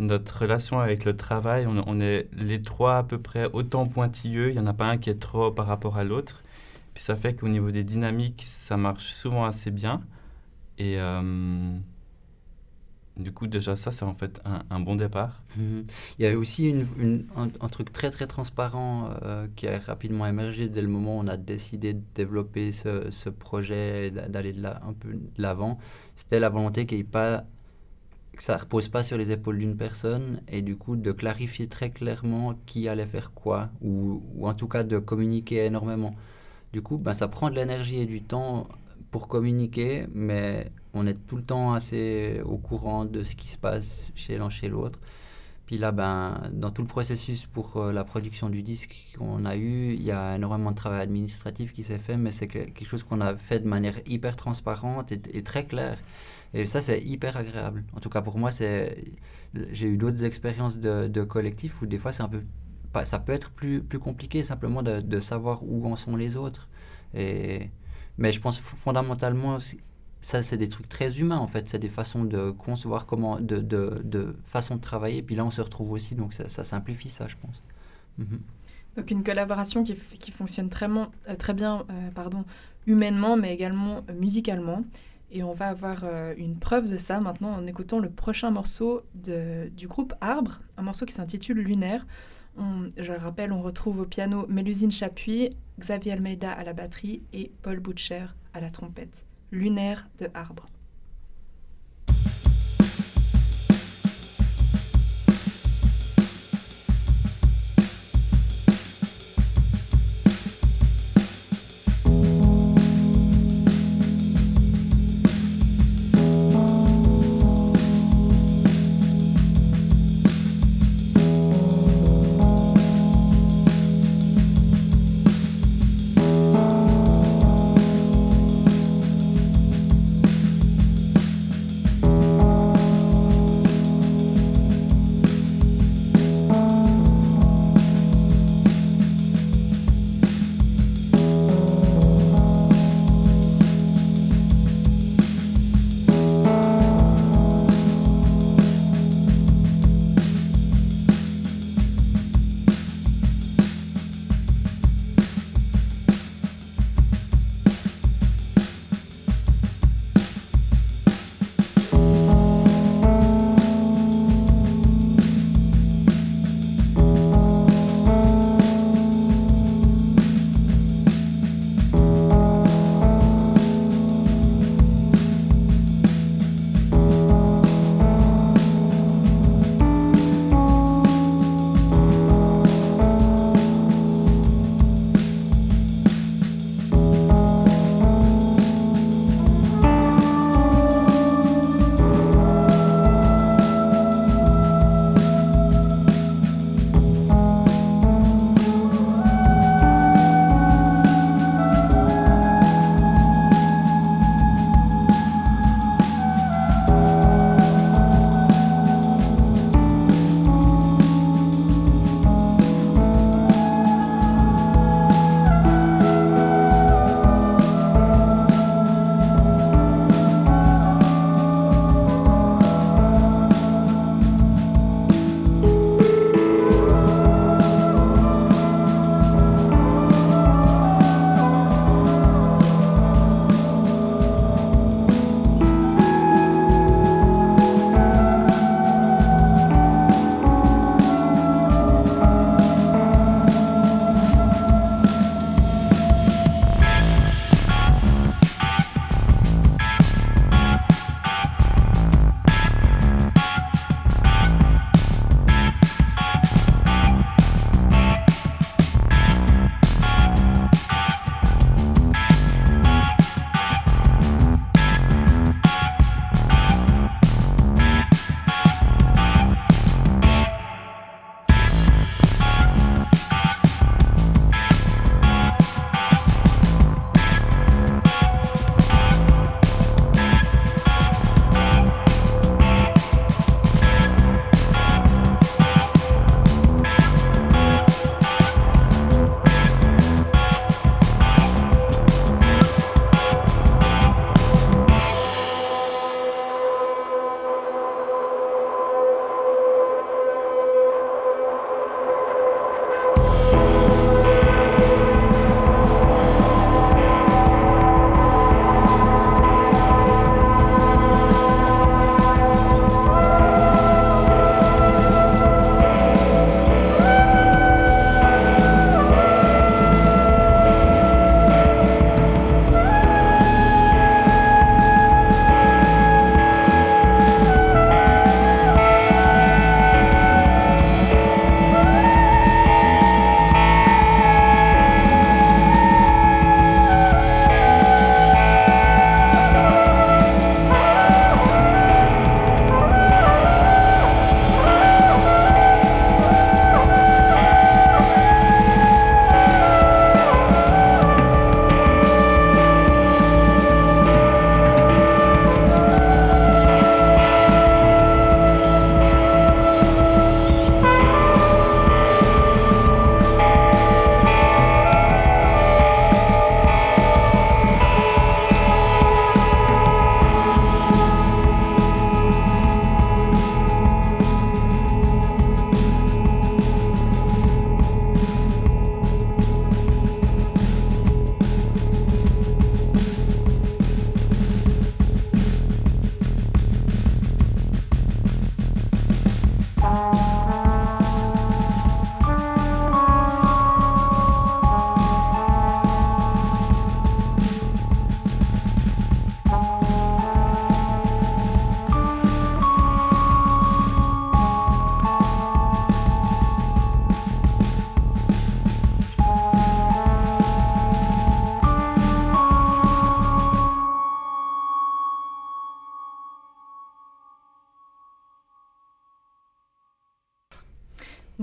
notre 0.00 0.42
relation 0.42 0.80
avec 0.80 1.04
le 1.04 1.16
travail, 1.16 1.66
on, 1.66 2.00
est 2.00 2.28
les 2.32 2.62
trois 2.62 2.98
à 2.98 3.02
peu 3.02 3.18
près 3.18 3.48
autant 3.52 3.86
pointilleux. 3.86 4.48
Il 4.48 4.54
n'y 4.54 4.58
en 4.58 4.66
a 4.66 4.72
pas 4.72 4.86
un 4.86 4.96
qui 4.96 5.10
est 5.10 5.20
trop 5.20 5.50
par 5.50 5.66
rapport 5.66 5.98
à 5.98 6.04
l'autre. 6.04 6.42
Puis 6.94 7.04
ça 7.04 7.16
fait 7.16 7.34
qu'au 7.34 7.48
niveau 7.48 7.70
des 7.70 7.84
dynamiques, 7.84 8.42
ça 8.44 8.76
marche 8.76 9.12
souvent 9.12 9.44
assez 9.44 9.70
bien. 9.70 10.00
Et 10.78 10.98
euh, 10.98 11.76
du 13.20 13.32
coup, 13.32 13.46
déjà, 13.46 13.76
ça, 13.76 13.92
c'est 13.92 14.04
en 14.04 14.14
fait 14.14 14.40
un, 14.44 14.80
bon 14.80 14.96
départ. 14.96 15.42
Mhm. 15.56 15.84
Il 16.18 16.24
y 16.24 16.28
a 16.28 16.36
aussi 16.36 16.74
un, 17.36 17.68
truc 17.68 17.92
très, 17.92 18.10
très 18.10 18.26
transparent 18.26 19.10
euh, 19.22 19.46
qui 19.56 19.68
a 19.68 19.78
rapidement 19.78 20.26
émergé 20.26 20.68
dès 20.68 20.82
le 20.82 20.88
moment 20.88 21.18
où 21.18 21.20
on 21.20 21.28
a 21.28 21.36
décidé 21.36 21.94
de 21.94 22.02
développer 22.14 22.72
ce, 22.72 23.28
projet, 23.28 24.10
d'aller 24.10 24.54
un 24.64 24.92
peu 24.92 25.12
de 25.12 25.42
l'avant. 25.42 25.78
C'était 26.16 26.40
la 26.40 26.48
volonté 26.48 26.86
qu'il 26.86 27.06
pas 27.06 27.44
que 28.36 28.42
ça 28.44 28.56
repose 28.56 28.88
pas 28.88 29.02
sur 29.02 29.18
les 29.18 29.32
épaules 29.32 29.58
d'une 29.58 29.76
personne 29.76 30.40
et 30.48 30.62
du 30.62 30.76
coup 30.76 30.96
de 30.96 31.12
clarifier 31.12 31.66
très 31.66 31.90
clairement 31.90 32.54
qui 32.64 32.88
allait 32.88 33.04
faire 33.04 33.32
quoi 33.32 33.68
ou, 33.82 34.22
ou 34.34 34.48
en 34.48 34.54
tout 34.54 34.68
cas 34.68 34.82
de 34.82 34.98
communiquer 34.98 35.66
énormément. 35.66 36.14
Du 36.72 36.80
coup, 36.82 36.96
ben, 36.98 37.12
ça 37.12 37.28
prend 37.28 37.50
de 37.50 37.56
l'énergie 37.56 38.00
et 38.00 38.06
du 38.06 38.22
temps 38.22 38.68
pour 39.10 39.28
communiquer, 39.28 40.06
mais 40.14 40.70
on 40.94 41.06
est 41.06 41.14
tout 41.26 41.36
le 41.36 41.42
temps 41.42 41.72
assez 41.72 42.40
au 42.44 42.58
courant 42.58 43.04
de 43.04 43.22
ce 43.22 43.34
qui 43.34 43.48
se 43.48 43.58
passe 43.58 44.10
chez 44.14 44.38
l'un 44.38 44.48
chez 44.48 44.68
l'autre. 44.68 44.98
Puis 45.70 45.78
là, 45.78 45.92
ben, 45.92 46.50
dans 46.52 46.72
tout 46.72 46.82
le 46.82 46.88
processus 46.88 47.46
pour 47.46 47.76
euh, 47.76 47.92
la 47.92 48.02
production 48.02 48.48
du 48.50 48.60
disque 48.60 49.16
qu'on 49.16 49.44
a 49.44 49.54
eu, 49.54 49.92
il 49.92 50.02
y 50.02 50.10
a 50.10 50.34
énormément 50.34 50.72
de 50.72 50.76
travail 50.76 51.00
administratif 51.00 51.72
qui 51.72 51.84
s'est 51.84 52.00
fait, 52.00 52.16
mais 52.16 52.32
c'est 52.32 52.48
quelque 52.48 52.84
chose 52.84 53.04
qu'on 53.04 53.20
a 53.20 53.36
fait 53.36 53.60
de 53.60 53.68
manière 53.68 53.94
hyper 54.04 54.34
transparente 54.34 55.12
et, 55.12 55.42
très 55.44 55.66
claire. 55.66 55.96
Et 56.54 56.66
ça, 56.66 56.80
c'est 56.80 57.00
hyper 57.00 57.36
agréable. 57.36 57.84
En 57.94 58.00
tout 58.00 58.08
cas, 58.08 58.20
pour 58.20 58.36
moi, 58.36 58.50
j'ai 58.50 59.86
eu 59.86 59.96
d'autres 59.96 60.24
expériences 60.24 60.80
de, 60.80 61.06
de, 61.06 61.22
collectif 61.22 61.80
où 61.82 61.86
des 61.86 62.00
fois, 62.00 62.10
un 62.18 62.28
peu, 62.28 62.42
ça 63.04 63.20
peut 63.20 63.32
être 63.32 63.52
plus, 63.52 63.80
plus 63.80 64.00
compliqué 64.00 64.42
simplement 64.42 64.82
de, 64.82 65.00
de, 65.00 65.20
savoir 65.20 65.62
où 65.62 65.86
en 65.86 65.94
sont 65.94 66.16
les 66.16 66.36
autres. 66.36 66.68
Et, 67.14 67.70
mais 68.18 68.32
je 68.32 68.40
pense 68.40 68.58
fondamentalement, 68.58 69.58
ça, 70.20 70.42
c'est 70.42 70.58
des 70.58 70.68
trucs 70.68 70.88
très 70.88 71.18
humains 71.18 71.38
en 71.38 71.46
fait. 71.46 71.68
C'est 71.68 71.78
des 71.78 71.88
façons 71.88 72.24
de 72.24 72.50
concevoir 72.50 73.06
comment, 73.06 73.40
de, 73.40 73.58
de, 73.58 74.02
de 74.04 74.36
façon 74.44 74.76
de 74.76 74.80
travailler. 74.80 75.22
Puis 75.22 75.34
là, 75.34 75.44
on 75.44 75.50
se 75.50 75.60
retrouve 75.60 75.92
aussi, 75.92 76.14
donc 76.14 76.34
ça, 76.34 76.64
simplifie 76.64 77.08
ça, 77.08 77.26
je 77.26 77.36
pense. 77.36 77.62
Mhm. 78.18 78.40
Donc 78.96 79.10
une 79.10 79.22
collaboration 79.22 79.84
qui, 79.84 80.30
fonctionne 80.30 80.68
très, 80.68 80.88
euh, 80.88 81.52
bien 81.54 81.86
euh, 81.90 82.10
pardon, 82.14 82.44
humainement, 82.86 83.36
mais 83.36 83.54
également 83.54 84.04
euh, 84.08 84.14
musicalement. 84.14 84.84
Et 85.32 85.44
on 85.44 85.54
va 85.54 85.68
avoir 85.68 86.02
une 86.36 86.56
preuve 86.56 86.88
de 86.88 86.98
ça 86.98 87.20
maintenant 87.20 87.54
en 87.54 87.64
écoutant 87.68 88.00
le 88.00 88.10
prochain 88.10 88.50
morceau 88.50 89.02
de, 89.14 89.68
du 89.68 89.86
groupe 89.86 90.12
Arbre, 90.20 90.60
un 90.76 90.82
morceau 90.82 91.06
qui 91.06 91.14
s'intitule 91.14 91.60
Lunaire. 91.60 92.04
je 92.58 93.12
le 93.12 93.18
rappelle, 93.18 93.52
on 93.52 93.62
retrouve 93.62 94.00
au 94.00 94.06
piano 94.06 94.44
Mélusine 94.48 94.90
Chapuis, 94.90 95.50
Xavier 95.78 96.14
Almeida 96.14 96.50
à 96.50 96.64
la 96.64 96.72
batterie 96.72 97.22
et 97.32 97.52
Paul 97.62 97.78
Butcher 97.78 98.26
à 98.54 98.60
la 98.60 98.70
trompette. 98.70 99.24
Lunaire 99.50 100.08
de 100.18 100.30
Arbre. 100.34 100.66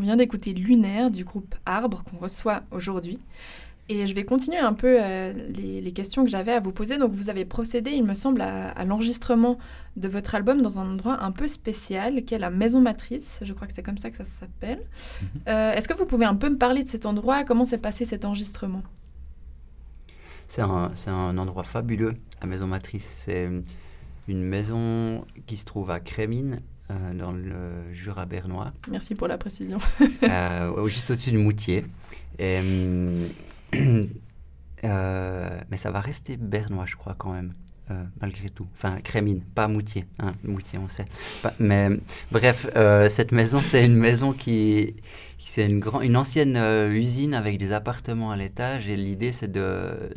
Vient 0.08 0.16
d'écouter 0.16 0.54
Lunaire 0.54 1.12
du 1.12 1.26
groupe 1.26 1.54
Arbre 1.66 2.02
qu'on 2.06 2.16
reçoit 2.16 2.64
aujourd'hui. 2.72 3.20
Et 3.90 4.08
je 4.08 4.16
vais 4.16 4.24
continuer 4.24 4.58
un 4.58 4.72
peu 4.72 5.00
euh, 5.02 5.34
les, 5.34 5.92
questions 5.92 6.24
que 6.24 6.30
j'avais 6.30 6.54
à 6.54 6.62
vous 6.62 6.72
poser. 6.72 6.98
Donc, 6.98 7.12
vous 7.12 7.30
avez 7.30 7.44
procédé, 7.44 7.92
il 7.92 8.06
me 8.06 8.14
semble, 8.14 8.40
à, 8.40 8.86
l'enregistrement 8.86 9.58
de 9.98 10.08
votre 10.08 10.34
album 10.34 10.62
dans 10.62 10.80
un 10.80 10.90
endroit 10.90 11.22
un 11.22 11.34
peu 11.34 11.50
spécial, 11.50 12.24
qui 12.24 12.34
est 12.34 12.40
la 12.40 12.50
Maison 12.50 12.80
Matrice. 12.80 13.42
Je 13.42 13.52
crois 13.52 13.68
que 13.68 13.74
c'est 13.74 13.84
comme 13.84 13.98
ça 13.98 14.10
que 14.10 14.16
ça 14.16 14.24
s'appelle. 14.24 14.80
Mhm. 14.80 15.28
Euh, 15.50 15.74
est-ce 15.74 15.90
que 15.90 15.94
vous 15.94 16.06
pouvez 16.06 16.26
un 16.26 16.36
peu 16.36 16.50
me 16.50 16.58
parler 16.58 16.86
de 16.86 16.90
cet 16.90 17.06
endroit? 17.06 17.44
Comment 17.44 17.66
s'est 17.66 17.78
passé 17.78 18.06
cet 18.06 18.24
enregistrement? 18.24 18.84
C'est 20.48 20.62
un, 20.62 20.92
un, 21.08 21.38
endroit 21.38 21.64
fabuleux, 21.64 22.14
la 22.40 22.48
Maison 22.48 22.68
Matrice. 22.68 23.24
C'est 23.26 23.50
une 24.30 24.44
maison 24.44 25.26
qui 25.48 25.58
se 25.58 25.66
trouve 25.66 25.92
à 25.92 26.00
Crémine, 26.00 26.62
euh, 26.92 27.14
dans 27.14 27.32
le 27.32 27.94
Jura 27.94 28.26
bernois. 28.26 28.74
Merci 28.90 29.16
pour 29.16 29.28
la 29.28 29.38
précision. 29.38 29.80
juste 30.88 31.12
au-dessus 31.12 31.32
de 31.32 31.38
Moutier. 31.38 31.86
Et, 32.40 32.62
Euh, 34.84 35.60
mais 35.72 35.78
ça 35.78 35.92
va 35.92 36.02
rester 36.02 36.38
bernois, 36.38 36.86
je 36.86 36.96
crois, 36.96 37.16
quand 37.18 37.34
même. 37.34 37.54
Euh, 37.90 38.04
malgré 38.20 38.50
tout. 38.50 38.68
Enfin, 38.74 39.00
Crémine, 39.02 39.42
pas 39.42 39.68
Moutier. 39.70 40.06
Hein, 40.20 40.34
Moutier, 40.44 40.78
on 40.78 40.90
sait. 40.90 41.06
mais 41.60 41.90
bref, 42.32 42.68
euh, 42.76 43.08
cette 43.08 43.32
maison, 43.32 43.62
c'est 43.62 43.86
une 43.86 43.96
maison 43.96 44.34
qui, 44.34 44.98
c'est 45.38 45.66
une, 45.66 45.80
grand, 45.80 46.02
une 46.02 46.18
ancienne 46.18 46.58
usine 46.92 47.34
avec 47.34 47.58
des 47.58 47.72
appartements 47.72 48.32
à 48.32 48.38
l'étage. 48.38 48.90
Et 48.90 48.98
l'idée, 48.98 49.32
c'est 49.32 49.50
de, 49.50 50.12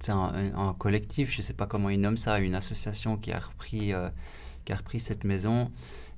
c'est 0.00 0.10
un, 0.10 0.74
collectif, 0.76 1.30
je 1.30 1.38
ne 1.38 1.42
sais 1.42 1.52
pas 1.52 1.66
comment 1.66 1.88
ils 1.88 2.00
nomment 2.00 2.16
ça, 2.16 2.40
une 2.40 2.56
association 2.56 3.16
qui 3.16 3.30
a 3.30 3.38
repris, 3.38 3.92
qui 4.68 4.74
a 4.74 4.76
repris 4.76 5.00
cette 5.00 5.24
maison 5.24 5.70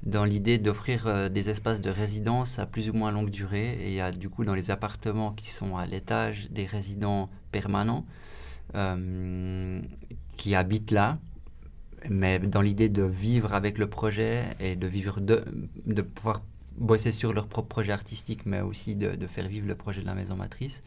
dans 0.02 0.24
l'idée 0.24 0.58
d'offrir 0.58 1.06
euh, 1.06 1.28
des 1.28 1.50
espaces 1.50 1.80
de 1.80 1.88
résidence 1.88 2.58
à 2.58 2.66
plus 2.66 2.90
ou 2.90 2.92
moins 2.92 3.12
longue 3.12 3.30
durée. 3.30 3.78
Et 3.80 3.90
il 3.90 3.94
y 3.94 4.00
a 4.00 4.10
du 4.10 4.28
coup 4.28 4.44
dans 4.44 4.54
les 4.54 4.72
appartements 4.72 5.30
qui 5.30 5.50
sont 5.50 5.76
à 5.76 5.86
l'étage 5.86 6.50
des 6.50 6.66
résidents 6.66 7.30
permanents 7.52 8.04
euh, 8.74 9.80
qui 10.36 10.56
habitent 10.56 10.90
là, 10.90 11.18
mais 12.08 12.40
dans 12.40 12.60
l'idée 12.60 12.88
de 12.88 13.04
vivre 13.04 13.54
avec 13.54 13.78
le 13.78 13.86
projet 13.86 14.42
et 14.58 14.74
de 14.74 14.88
vivre 14.88 15.20
de, 15.20 15.44
de 15.86 16.02
pouvoir 16.02 16.42
bosser 16.76 17.12
sur 17.12 17.32
leur 17.32 17.46
propre 17.46 17.68
projet 17.68 17.92
artistique, 17.92 18.46
mais 18.46 18.62
aussi 18.62 18.96
de, 18.96 19.26
faire 19.28 19.46
vivre 19.46 19.68
le 19.68 19.76
projet 19.76 20.00
de 20.00 20.06
la 20.06 20.14
maison 20.14 20.34
matrice. 20.34 20.82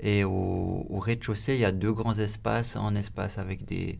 Et 0.00 0.24
au, 0.24 0.86
au 0.90 0.98
rez-de-chaussée, 0.98 1.54
il 1.54 1.60
y 1.60 1.64
a 1.64 1.72
deux 1.72 1.92
grands 1.92 2.18
espaces, 2.18 2.76
un 2.76 2.94
espace 2.96 3.38
avec 3.38 3.64
des, 3.64 3.98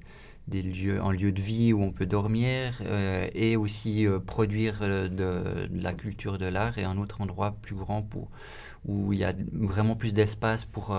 des 0.49 0.63
lieux, 0.63 1.01
en 1.01 1.11
lieu 1.11 1.33
de 1.33 1.41
vie 1.41 1.73
où 1.73 1.83
on 1.83 1.93
peut 1.93 2.07
dormir 2.07 2.81
euh, 2.83 3.29
et 3.35 3.57
aussi 3.57 4.07
euh, 4.07 4.19
produire 4.19 4.79
euh, 4.83 5.09
de, 5.09 5.69
la 5.73 5.93
culture 5.93 6.39
de 6.39 6.47
l'art 6.47 6.79
et 6.79 6.85
un 6.85 6.99
autre 6.99 7.21
endroit 7.21 7.57
plus 7.63 7.77
grand 7.77 8.03
pour, 8.03 8.29
où 8.85 9.13
il 9.13 9.21
y 9.21 9.25
a 9.25 9.33
vraiment 9.53 9.95
plus 9.95 10.13
d'espace 10.13 10.65
pour, 10.65 10.97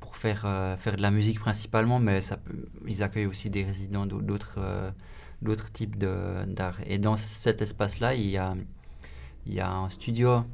pour 0.00 0.16
faire, 0.16 0.42
faire 0.78 0.96
de 0.96 1.02
la 1.02 1.10
musique 1.10 1.40
principalement, 1.40 1.98
mais 1.98 2.20
ils 2.86 3.02
accueillent 3.02 3.26
aussi 3.26 3.48
des 3.48 3.64
résidents 3.64 4.04
d'autres 4.06 4.92
d'autres 5.42 5.70
types 5.72 5.96
d'art. 5.98 6.78
Et 6.86 6.98
dans 6.98 7.16
cet 7.16 7.62
espace-là, 7.62 8.14
il 8.14 8.38
il 9.46 9.54
y 9.54 9.60
a 9.60 9.70
un 9.70 9.88
studio 9.88 10.44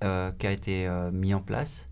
qui 0.00 0.46
a 0.46 0.52
été 0.52 0.88
mis 1.12 1.34
en 1.34 1.40
place 1.40 1.88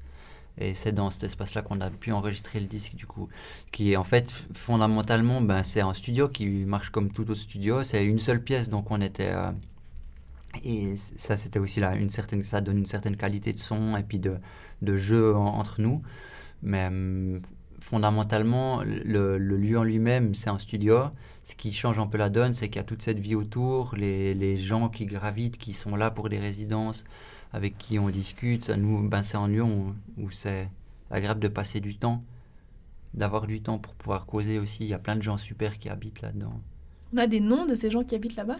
et 0.58 0.74
c'est 0.74 0.92
dans 0.92 1.10
cet 1.10 1.24
espace-là 1.24 1.62
qu'on 1.62 1.80
a 1.80 1.90
pu 1.90 2.12
enregistrer 2.12 2.60
le 2.60 2.66
disque, 2.66 2.94
du 2.94 3.06
coup, 3.06 3.28
qui 3.72 3.92
est 3.92 3.96
en 3.96 4.04
fait 4.04 4.30
fondamentalement, 4.52 5.40
ben, 5.40 5.62
c'est 5.64 5.80
un 5.80 5.92
studio 5.92 6.28
qui 6.28 6.46
marche 6.46 6.90
comme 6.90 7.10
tout 7.10 7.22
autre 7.22 7.34
studio. 7.34 7.82
C'est 7.82 8.04
une 8.04 8.20
seule 8.20 8.42
pièce, 8.42 8.68
donc 8.68 8.90
on 8.90 9.00
était. 9.00 9.30
Euh, 9.30 9.50
et 10.64 10.94
ça, 10.96 11.36
c'était 11.36 11.58
aussi 11.58 11.80
là, 11.80 11.96
une 11.96 12.10
certaine, 12.10 12.44
ça 12.44 12.60
donne 12.60 12.78
une 12.78 12.86
certaine 12.86 13.16
qualité 13.16 13.52
de 13.52 13.58
son 13.58 13.96
et 13.96 14.04
puis 14.04 14.20
de, 14.20 14.36
de 14.82 14.96
jeu 14.96 15.34
entre 15.34 15.80
nous. 15.80 16.02
Mais 16.62 16.86
hum, 16.86 17.40
fondamentalement, 17.80 18.82
le, 18.84 19.38
le, 19.38 19.56
lieu 19.56 19.76
en 19.78 19.82
lui-même, 19.82 20.36
c'est 20.36 20.50
un 20.50 20.60
studio. 20.60 21.06
Ce 21.42 21.56
qui 21.56 21.72
change 21.72 21.98
un 21.98 22.06
peu 22.06 22.16
la 22.16 22.30
donne, 22.30 22.54
c'est 22.54 22.68
qu'il 22.68 22.76
y 22.76 22.80
a 22.80 22.84
toute 22.84 23.02
cette 23.02 23.18
vie 23.18 23.34
autour, 23.34 23.96
les, 23.96 24.34
les 24.34 24.56
gens 24.56 24.88
qui 24.88 25.04
gravitent, 25.06 25.58
qui 25.58 25.74
sont 25.74 25.96
là 25.96 26.12
pour 26.12 26.28
des 26.28 26.38
résidences 26.38 27.04
avec 27.54 27.78
qui 27.78 28.00
on 28.00 28.10
discute. 28.10 28.68
Nous, 28.68 29.08
ben, 29.08 29.22
c'est 29.22 29.36
en 29.36 29.46
Lyon 29.46 29.94
où, 30.18 30.30
c'est 30.32 30.68
agréable 31.10 31.38
de 31.38 31.46
passer 31.46 31.80
du 31.80 31.94
temps, 31.94 32.22
d'avoir 33.14 33.46
du 33.46 33.60
temps 33.60 33.78
pour 33.78 33.94
pouvoir 33.94 34.26
causer 34.26 34.58
aussi. 34.58 34.78
Il 34.80 34.88
y 34.88 34.94
a 34.94 34.98
plein 34.98 35.14
de 35.14 35.22
gens 35.22 35.38
super 35.38 35.78
qui 35.78 35.88
habitent 35.88 36.20
là-dedans. 36.20 36.60
On 37.14 37.18
a 37.18 37.28
des 37.28 37.38
noms 37.38 37.64
de 37.64 37.76
ces 37.76 37.92
gens 37.92 38.02
qui 38.02 38.16
habitent 38.16 38.34
là-bas? 38.34 38.58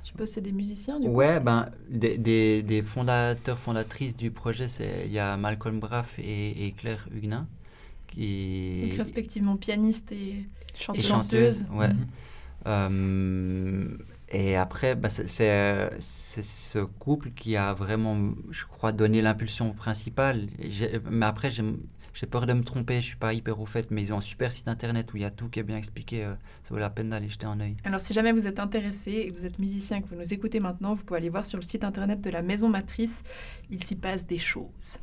Je 0.00 0.08
suppose 0.08 0.28
que 0.28 0.34
c'est 0.34 0.40
des 0.40 0.52
musiciens 0.52 0.98
du 0.98 1.06
Ouais, 1.06 1.38
ben, 1.38 1.70
des, 1.88 2.18
des, 2.18 2.64
des, 2.64 2.82
fondateurs, 2.82 3.58
fondatrices 3.58 4.16
du 4.16 4.32
projet, 4.32 4.66
il 5.06 5.12
y 5.12 5.18
a 5.20 5.36
Malcolm 5.36 5.78
Braff 5.78 6.18
et, 6.18 6.66
et 6.66 6.72
Claire 6.72 7.08
Huguenin. 7.14 7.46
Qui... 8.08 8.88
Donc, 8.88 8.98
respectivement 8.98 9.56
pianiste 9.56 10.10
et, 10.10 10.44
chanteuse. 10.74 11.06
chanteuse. 11.06 11.64
ouais. 11.72 11.88
Mhm. 11.88 12.06
Euh, 12.66 13.88
et 14.34 14.56
après, 14.56 14.96
bah, 14.96 15.08
c'est 15.10 16.00
ce 16.00 16.78
couple 16.80 17.30
qui 17.30 17.56
a 17.56 17.72
vraiment, 17.72 18.32
je 18.50 18.64
crois, 18.64 18.90
donné 18.90 19.22
l'impulsion 19.22 19.72
principale. 19.72 20.48
Mais 21.08 21.24
après, 21.24 21.52
j'ai 21.52 22.26
peur 22.26 22.44
de 22.44 22.52
me 22.52 22.64
tromper, 22.64 22.96
je 22.96 23.06
suis 23.06 23.16
pas 23.16 23.32
hyper 23.32 23.60
au 23.60 23.64
fait, 23.64 23.92
mais 23.92 24.02
ils 24.02 24.12
ont 24.12 24.16
un 24.16 24.20
super 24.20 24.50
site 24.50 24.66
internet 24.66 25.14
où 25.14 25.18
il 25.18 25.22
y 25.22 25.24
a 25.24 25.30
tout 25.30 25.48
qui 25.48 25.60
est 25.60 25.62
bien 25.62 25.76
expliqué. 25.76 26.24
Euh, 26.24 26.34
ça 26.64 26.74
vaut 26.74 26.80
la 26.80 26.90
peine 26.90 27.10
d'aller 27.10 27.28
jeter 27.28 27.46
un 27.46 27.60
œil. 27.60 27.76
Alors, 27.84 28.00
si 28.00 28.12
jamais 28.12 28.32
vous 28.32 28.48
êtes 28.48 28.58
intéressé 28.58 29.12
et 29.12 29.30
que 29.30 29.38
vous 29.38 29.46
êtes 29.46 29.60
musicien 29.60 29.98
et 29.98 30.02
que 30.02 30.08
vous 30.08 30.16
nous 30.16 30.34
écoutez 30.34 30.58
maintenant, 30.58 30.94
vous 30.94 31.04
pouvez 31.04 31.18
aller 31.18 31.28
voir 31.28 31.46
sur 31.46 31.58
le 31.58 31.62
site 31.62 31.84
internet 31.84 32.20
de 32.20 32.30
la 32.30 32.42
Maison 32.42 32.68
Matrice. 32.68 33.22
Il 33.70 33.84
s'y 33.84 33.94
passe 33.94 34.26
des 34.26 34.38
choses. 34.38 34.98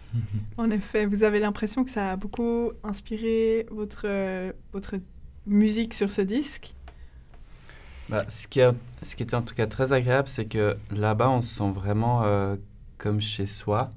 en 0.56 0.70
effet, 0.70 1.04
vous 1.04 1.24
avez 1.24 1.40
l'impression 1.40 1.84
que 1.84 1.90
ça 1.90 2.12
a 2.12 2.16
beaucoup 2.16 2.72
inspiré 2.84 3.66
votre, 3.70 4.08
votre 4.72 4.94
musique 5.46 5.92
sur 5.92 6.10
ce 6.10 6.22
disque 6.22 6.74
bah, 8.08 8.24
ce, 8.28 8.46
qui 8.48 8.60
a, 8.60 8.74
ce 9.02 9.16
qui 9.16 9.22
était 9.22 9.34
en 9.34 9.42
tout 9.42 9.54
cas 9.54 9.66
très 9.66 9.92
agréable, 9.92 10.28
c'est 10.28 10.46
que 10.46 10.76
là-bas, 10.90 11.30
on 11.30 11.42
se 11.42 11.54
sent 11.54 11.70
vraiment 11.70 12.22
euh, 12.24 12.56
comme 12.98 13.20
chez 13.20 13.46
soi. 13.46 13.92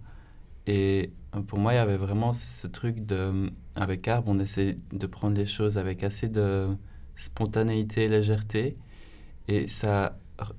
Et 0.67 1.11
euh, 1.35 1.41
pour 1.41 1.59
moi, 1.59 1.73
il 1.73 1.77
y 1.77 1.79
avait 1.79 1.97
vraiment 1.97 2.33
ce 2.33 2.67
truc 2.67 3.05
de. 3.05 3.51
Avec 3.75 4.07
Arbre, 4.07 4.29
on 4.31 4.39
essaie 4.39 4.77
de 4.93 5.05
prendre 5.05 5.35
les 5.35 5.45
choses 5.45 5.77
avec 5.77 6.03
assez 6.03 6.29
de 6.29 6.69
spontanéité 7.15 8.05
et 8.05 8.07
légèreté. 8.07 8.77
Et 9.49 9.67
ça, 9.67 10.17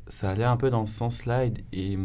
ça 0.09 0.31
allait 0.31 0.45
un 0.45 0.59
peu 0.59 0.69
dans 0.71 0.85
ce 0.85 0.93
sens-là. 0.93 1.47
Et, 1.73 1.99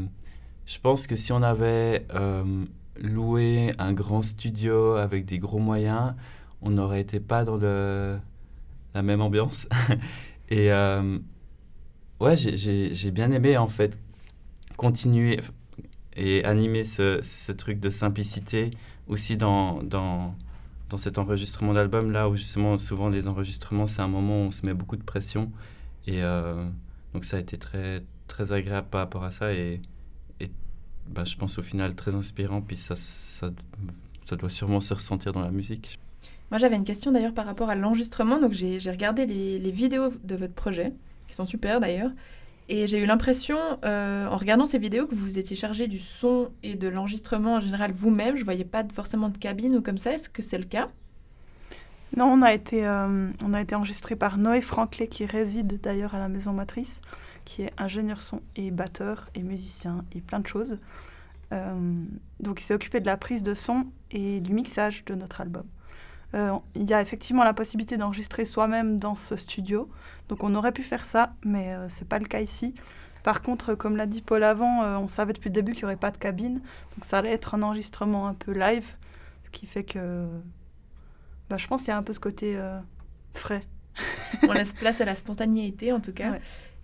je 0.66 0.80
pense 0.80 1.06
que 1.06 1.18
si 1.18 1.34
on 1.34 1.44
avait 1.44 2.06
euh, 2.14 2.64
loué 2.98 3.74
un 3.78 3.92
grand 3.92 4.22
studio 4.22 4.94
avec 4.96 5.26
des 5.26 5.38
gros 5.38 5.60
moyens, 5.60 6.14
on 6.62 6.70
n'aurait 6.70 7.02
été 7.02 7.20
pas 7.20 7.44
dans 7.44 7.58
le, 7.58 8.18
la 8.94 9.02
même 9.02 9.22
ambiance. 9.22 9.68
Et 10.52 10.70
ouais, 12.20 12.36
j'ai 12.38 13.12
bien 13.12 13.32
aimé 13.32 13.58
en 13.58 13.68
fait 13.68 13.98
continuer 14.78 15.40
et 16.16 16.44
animer 16.44 16.84
ce, 16.84 17.22
ce 17.24 17.52
truc 17.52 17.80
de 17.80 17.90
simplicité 17.90 18.72
aussi 19.08 19.38
dans, 19.38 19.82
dans, 19.82 20.36
dans 20.90 20.98
cet 20.98 21.18
enregistrement 21.18 21.74
d'album 21.74 22.12
là 22.12 22.30
où 22.30 22.36
justement 22.36 22.78
souvent 22.78 23.08
les 23.08 23.28
enregistrements 23.28 23.88
c'est 23.88 24.02
un 24.02 24.08
moment 24.08 24.42
où 24.44 24.48
on 24.48 24.52
se 24.52 24.66
met 24.66 24.74
beaucoup 24.74 24.98
de 24.98 25.04
pression 25.04 25.52
et 26.08 26.22
euh, 26.22 26.66
donc 27.14 27.24
ça 27.24 27.38
a 27.38 27.40
été 27.40 27.58
très 27.58 28.04
très 28.28 28.52
agréable 28.52 28.88
par 28.90 29.02
rapport 29.02 29.24
à 29.24 29.32
ça 29.32 29.54
et, 29.54 29.82
et 30.42 30.52
bah, 31.08 31.24
je 31.24 31.38
pense 31.38 31.58
au 31.58 31.62
final 31.62 31.96
très 31.96 32.14
inspirant 32.14 32.62
puis 32.62 32.76
ça, 32.76 32.96
ça, 32.98 33.52
ça 34.28 34.36
doit 34.36 34.50
sûrement 34.50 34.82
se 34.82 34.94
ressentir 34.94 35.32
dans 35.32 35.42
la 35.42 35.52
musique. 35.52 35.98
Moi 36.52 36.60
j'avais 36.60 36.76
une 36.76 36.84
question 36.84 37.12
d'ailleurs 37.12 37.34
par 37.34 37.46
rapport 37.46 37.70
à 37.70 37.76
l'enregistrement 37.76 38.38
donc 38.38 38.52
j'ai 38.52 38.78
regardé 38.92 39.26
les, 39.26 39.72
vidéos 39.72 40.10
de 40.24 40.36
votre 40.36 40.54
projet 40.54 40.94
qui 41.28 41.36
sont 41.36 41.46
super 41.46 41.80
d'ailleurs. 41.80 42.12
Et 42.70 42.88
j'ai 42.88 43.00
eu 43.00 43.06
l'impression, 43.06 43.58
euh, 43.84 44.28
en 44.28 44.38
regardant 44.38 44.66
ces 44.66 44.78
vidéos, 44.78 45.06
que 45.06 45.16
vous 45.16 45.38
étiez 45.38 45.58
chargé 45.58 45.88
du 45.88 46.00
son 46.00 46.48
et 46.64 46.76
de 46.76 46.88
l'enregistrement 46.88 47.56
en 47.56 47.60
général 47.60 47.92
vous-même. 47.92 48.38
Je 48.38 48.46
voyais 48.46 48.64
pas 48.64 48.86
forcément 48.94 49.28
de 49.28 49.38
cabine 49.38 49.76
ou 49.76 49.82
comme 49.82 49.98
ça. 49.98 50.14
Est-ce 50.14 50.30
que 50.30 50.42
c'est 50.42 50.58
le 50.58 50.64
cas? 50.64 50.88
Non, 52.16 52.26
on 52.26 52.42
a 52.42 52.54
été, 52.54 52.86
euh, 52.86 53.30
on 53.44 53.54
a 53.54 53.62
été 53.62 53.76
enregistré 53.76 54.16
par 54.16 54.38
Noé 54.38 54.62
Franklin, 54.62 55.06
qui 55.06 55.26
réside 55.26 55.82
d'ailleurs 55.82 56.16
à 56.16 56.20
la 56.20 56.30
maison 56.30 56.54
matrice, 56.54 57.02
qui 57.46 57.64
est 57.64 57.74
ingénieur 57.78 58.22
son 58.22 58.42
et 58.56 58.72
batteur 58.72 59.28
et 59.36 59.44
musicien 59.44 60.06
et 60.14 60.22
plein 60.22 60.40
de 60.40 60.48
choses. 60.48 60.80
Euh, 61.54 62.04
donc 62.40 62.62
il 62.62 62.64
s'est 62.64 62.74
occupé 62.74 63.00
de 63.00 63.06
la 63.06 63.18
prise 63.18 63.44
de 63.44 63.54
son 63.54 63.88
et 64.12 64.40
du 64.40 64.54
mixage 64.54 65.04
de 65.06 65.16
notre 65.16 65.42
album. 65.42 65.64
Euh, 66.34 66.58
il 66.76 66.90
y 66.90 66.94
a 66.94 67.02
effectivement 67.02 67.44
la 67.44 67.54
possibilité 67.54 67.98
d'enregistrer 67.98 68.46
soi-même 68.46 69.00
dans 69.00 69.16
ce 69.16 69.36
studio. 69.36 69.90
Donc 70.30 70.44
on 70.44 70.56
aurait 70.56 70.72
pu 70.72 70.84
faire 70.84 71.06
ça, 71.06 71.34
mais 71.44 71.74
euh, 71.74 71.90
ce 71.90 72.02
n'est 72.02 72.08
pas 72.08 72.20
le 72.20 72.26
cas 72.26 72.40
ici. 72.40 72.74
Par 73.24 73.42
contre, 73.42 73.76
comme 73.76 73.98
l'a 73.98 74.08
dit 74.08 74.22
Paul 74.22 74.44
avant, 74.44 74.84
euh, 74.84 74.98
on 74.98 75.08
savait 75.08 75.34
depuis 75.34 75.50
le 75.50 75.54
début 75.54 75.74
qu'il 75.74 75.82
n'y 75.82 75.86
aurait 75.86 75.98
pas 75.98 76.12
de 76.12 76.18
cabine. 76.18 76.56
Donc 76.96 77.04
ça 77.04 77.20
allait 77.20 77.34
être 77.34 77.56
un 77.56 77.62
enregistrement 77.62 78.28
un 78.28 78.34
peu 78.34 78.52
live. 78.54 78.86
Ce 79.44 79.50
qui 79.50 79.66
fait 79.66 79.84
que 79.84 80.28
bah, 81.50 81.58
je 81.58 81.68
pense 81.68 81.82
qu'il 81.82 81.90
y 81.90 81.92
a 81.92 81.98
un 81.98 82.04
peu 82.04 82.14
ce 82.14 82.20
côté 82.20 82.58
frais. 83.34 83.66
on 84.48 84.54
laisse 84.54 84.74
place 84.74 85.02
à 85.02 85.06
la 85.06 85.16
spontanéité 85.16 85.92
en 85.92 86.00
tout 86.00 86.14
cas. 86.14 86.36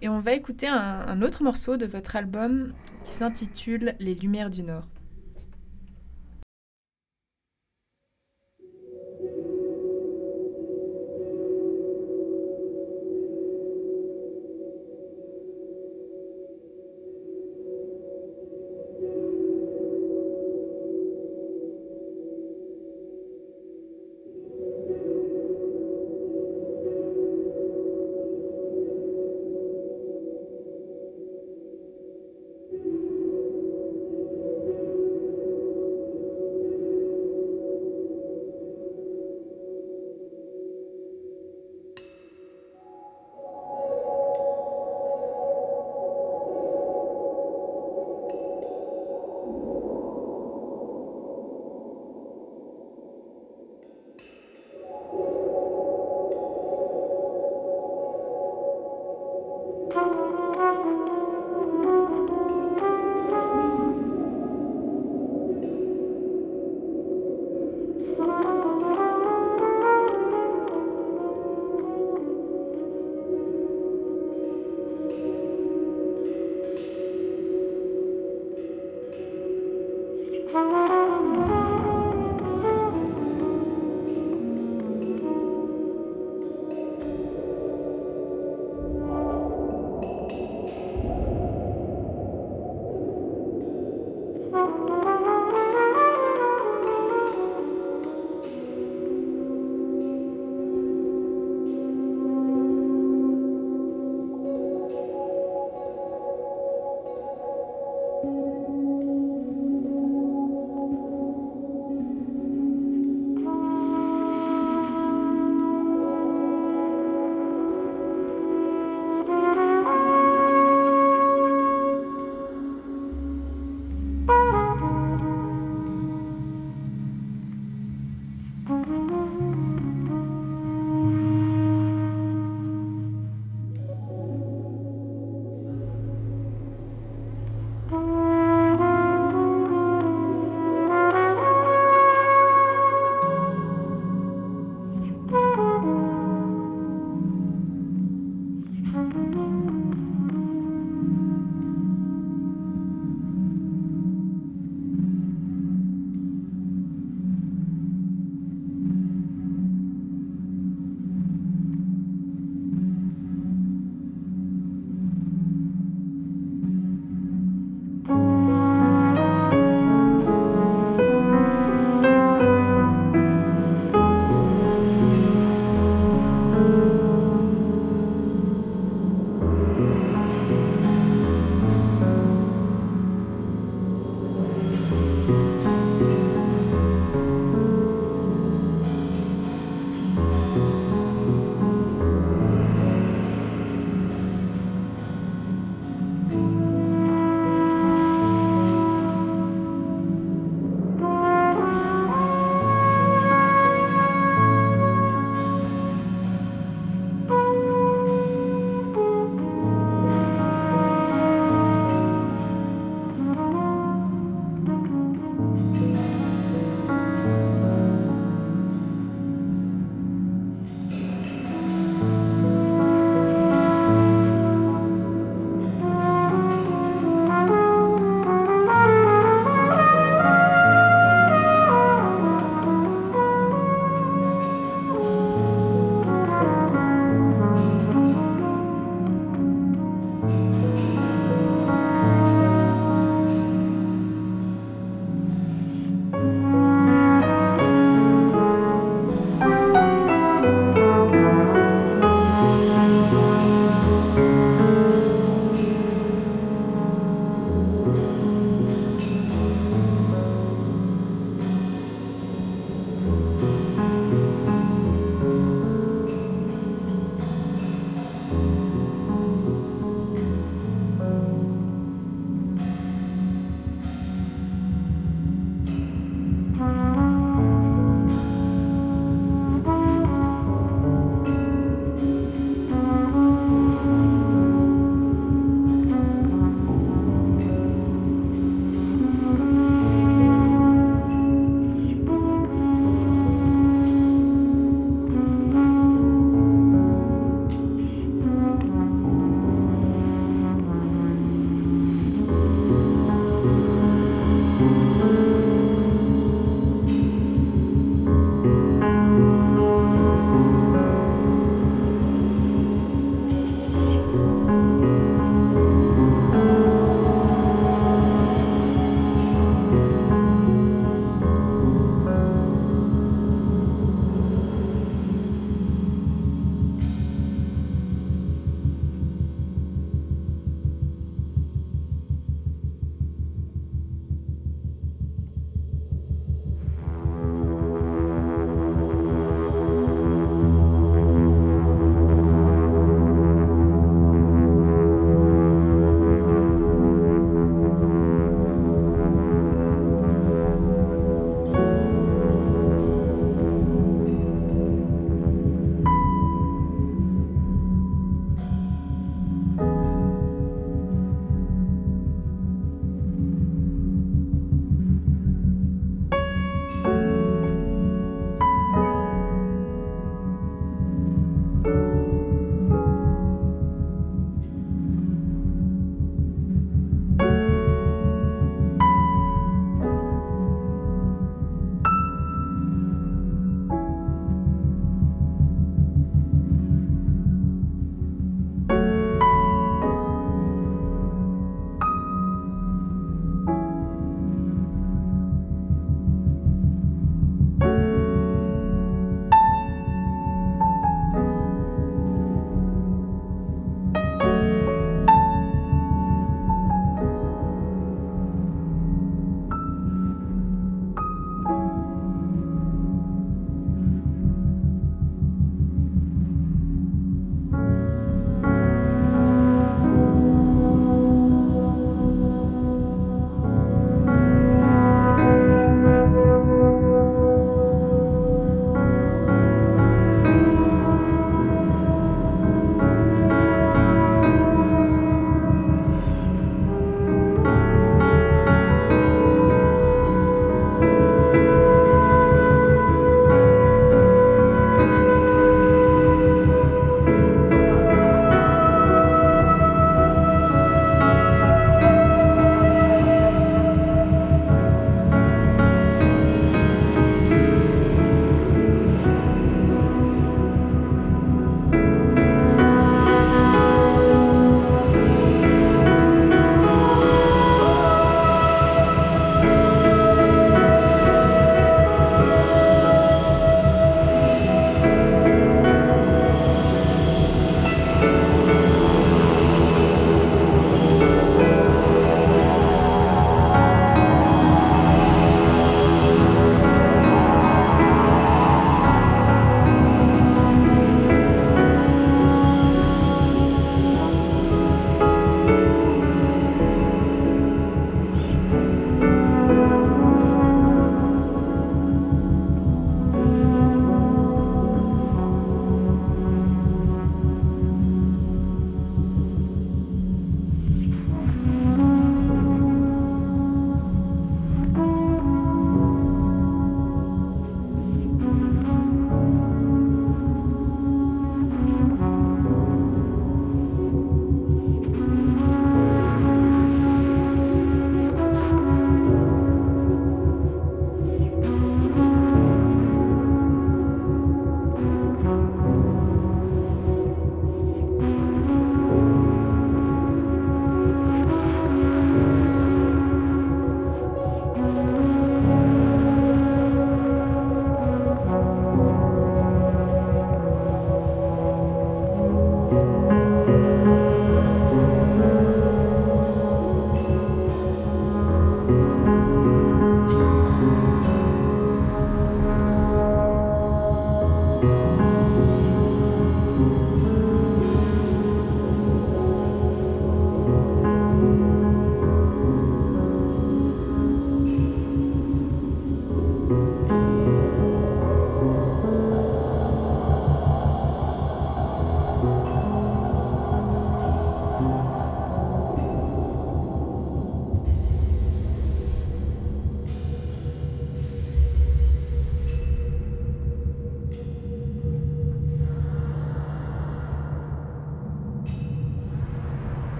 Et 0.00 0.08
on 0.08 0.20
va 0.20 0.32
écouter 0.32 0.66
un, 0.66 0.76
un 1.06 1.22
autre 1.22 1.42
morceau 1.42 1.76
de 1.76 1.86
votre 1.86 2.16
album 2.16 2.72
qui 3.04 3.12
s'intitule 3.12 3.94
Les 4.00 4.14
Lumières 4.14 4.50
du 4.50 4.62
Nord. 4.62 4.84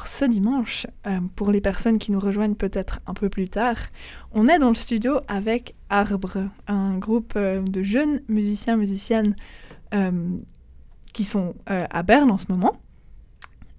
alors 0.00 0.08
ce 0.08 0.24
dimanche, 0.24 0.86
euh, 1.06 1.20
pour 1.36 1.50
les 1.50 1.60
personnes 1.60 1.98
qui 1.98 2.10
nous 2.10 2.20
rejoignent 2.20 2.54
peut-être 2.54 3.00
un 3.06 3.12
peu 3.12 3.28
plus 3.28 3.50
tard, 3.50 3.76
on 4.32 4.46
est 4.46 4.58
dans 4.58 4.70
le 4.70 4.74
studio 4.74 5.20
avec 5.28 5.74
Arbre, 5.90 6.48
un 6.68 6.96
groupe 6.96 7.34
euh, 7.36 7.60
de 7.60 7.82
jeunes 7.82 8.22
musiciens, 8.26 8.78
musiciennes 8.78 9.36
euh, 9.92 10.10
qui 11.12 11.24
sont 11.24 11.54
à 11.66 12.02
Berne 12.02 12.30
en 12.30 12.38
ce 12.38 12.46
moment. 12.48 12.76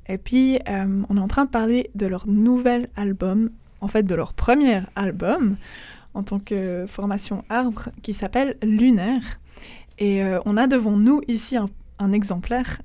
Et 0.08 0.20
puis, 0.20 0.60
on 0.68 1.18
est 1.18 1.20
en 1.20 1.28
train 1.28 1.46
de 1.46 1.50
parler 1.50 1.90
de 1.96 2.06
leur 2.06 2.28
nouvel 2.28 2.88
album, 2.98 3.50
en 3.80 3.88
fait 3.88 4.04
de 4.04 4.14
leur 4.14 4.34
premier 4.34 4.82
album 4.96 5.56
en 6.14 6.22
tant 6.22 6.40
que 6.40 6.86
formation 6.88 7.44
Arbre, 7.50 7.90
qui 8.04 8.14
s'appelle 8.14 8.58
Lunaire. 8.62 9.40
Et 9.98 10.22
on 10.46 10.58
a 10.58 10.68
devant 10.68 10.98
nous 10.98 11.22
ici 11.30 11.56
un, 11.58 12.12
exemplaire 12.12 12.82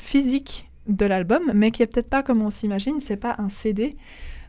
physique 0.00 0.67
de 0.88 1.06
l'album, 1.06 1.52
mais 1.54 1.70
qui 1.70 1.82
est 1.82 1.86
peut-être 1.86 2.08
pas 2.08 2.22
comme 2.22 2.42
on 2.42 2.50
s'imagine, 2.50 3.00
c'est 3.00 3.16
pas 3.16 3.36
un 3.38 3.48
CD, 3.48 3.96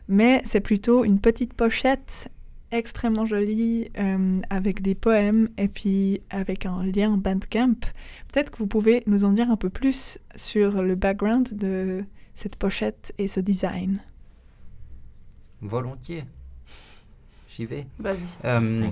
mais 0.08 0.40
c'est 0.44 0.60
plutôt 0.60 1.04
une 1.04 1.20
petite 1.20 1.54
pochette 1.54 2.30
extrêmement 2.72 3.26
jolie 3.26 3.90
euh, 3.98 4.40
avec 4.48 4.80
des 4.80 4.94
poèmes 4.94 5.48
et 5.58 5.68
puis 5.68 6.20
avec 6.30 6.66
un 6.66 6.82
lien 6.84 7.16
Bandcamp. 7.16 7.80
Peut-être 8.32 8.50
que 8.50 8.58
vous 8.58 8.66
pouvez 8.66 9.02
nous 9.06 9.24
en 9.24 9.32
dire 9.32 9.50
un 9.50 9.56
peu 9.56 9.70
plus 9.70 10.18
sur 10.36 10.82
le 10.82 10.94
background 10.94 11.52
de 11.52 12.04
cette 12.34 12.56
pochette 12.56 13.12
et 13.18 13.28
ce 13.28 13.40
design. 13.40 14.00
Volontiers. 15.60 16.24
J'y 17.48 17.66
vais. 17.66 17.86
Vas-y. 17.98 18.38
Euh, 18.44 18.90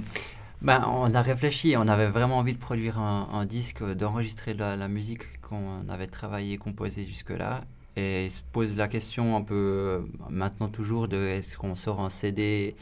ben, 0.63 0.85
on 0.89 1.15
a 1.15 1.23
réfléchi, 1.23 1.75
on 1.77 1.87
avait 1.89 2.09
vraiment 2.09 2.39
envie 2.39 2.55
de 2.55 2.59
produire 2.59 2.99
un, 2.99 3.29
un 3.33 3.47
disque, 3.47 3.83
d'enregistrer 3.85 4.55
la, 4.55 4.77
la 4.77 4.89
musique 4.89 5.41
qu'on 5.41 5.89
avait 5.89 6.07
travaillé, 6.09 6.59
composée 6.59 7.07
jusque-là. 7.07 7.65
Et 7.97 8.27
il 8.27 8.31
se 8.31 8.43
pose 8.53 8.77
la 8.77 8.87
question 8.89 9.37
un 9.37 9.43
peu 9.43 9.55
euh, 9.55 10.01
maintenant 10.31 10.69
toujours 10.69 11.09
de 11.09 11.17
est-ce 11.17 11.57
qu'on 11.57 11.75
sort 11.75 12.01
un 12.01 12.11
CD, 12.11 12.77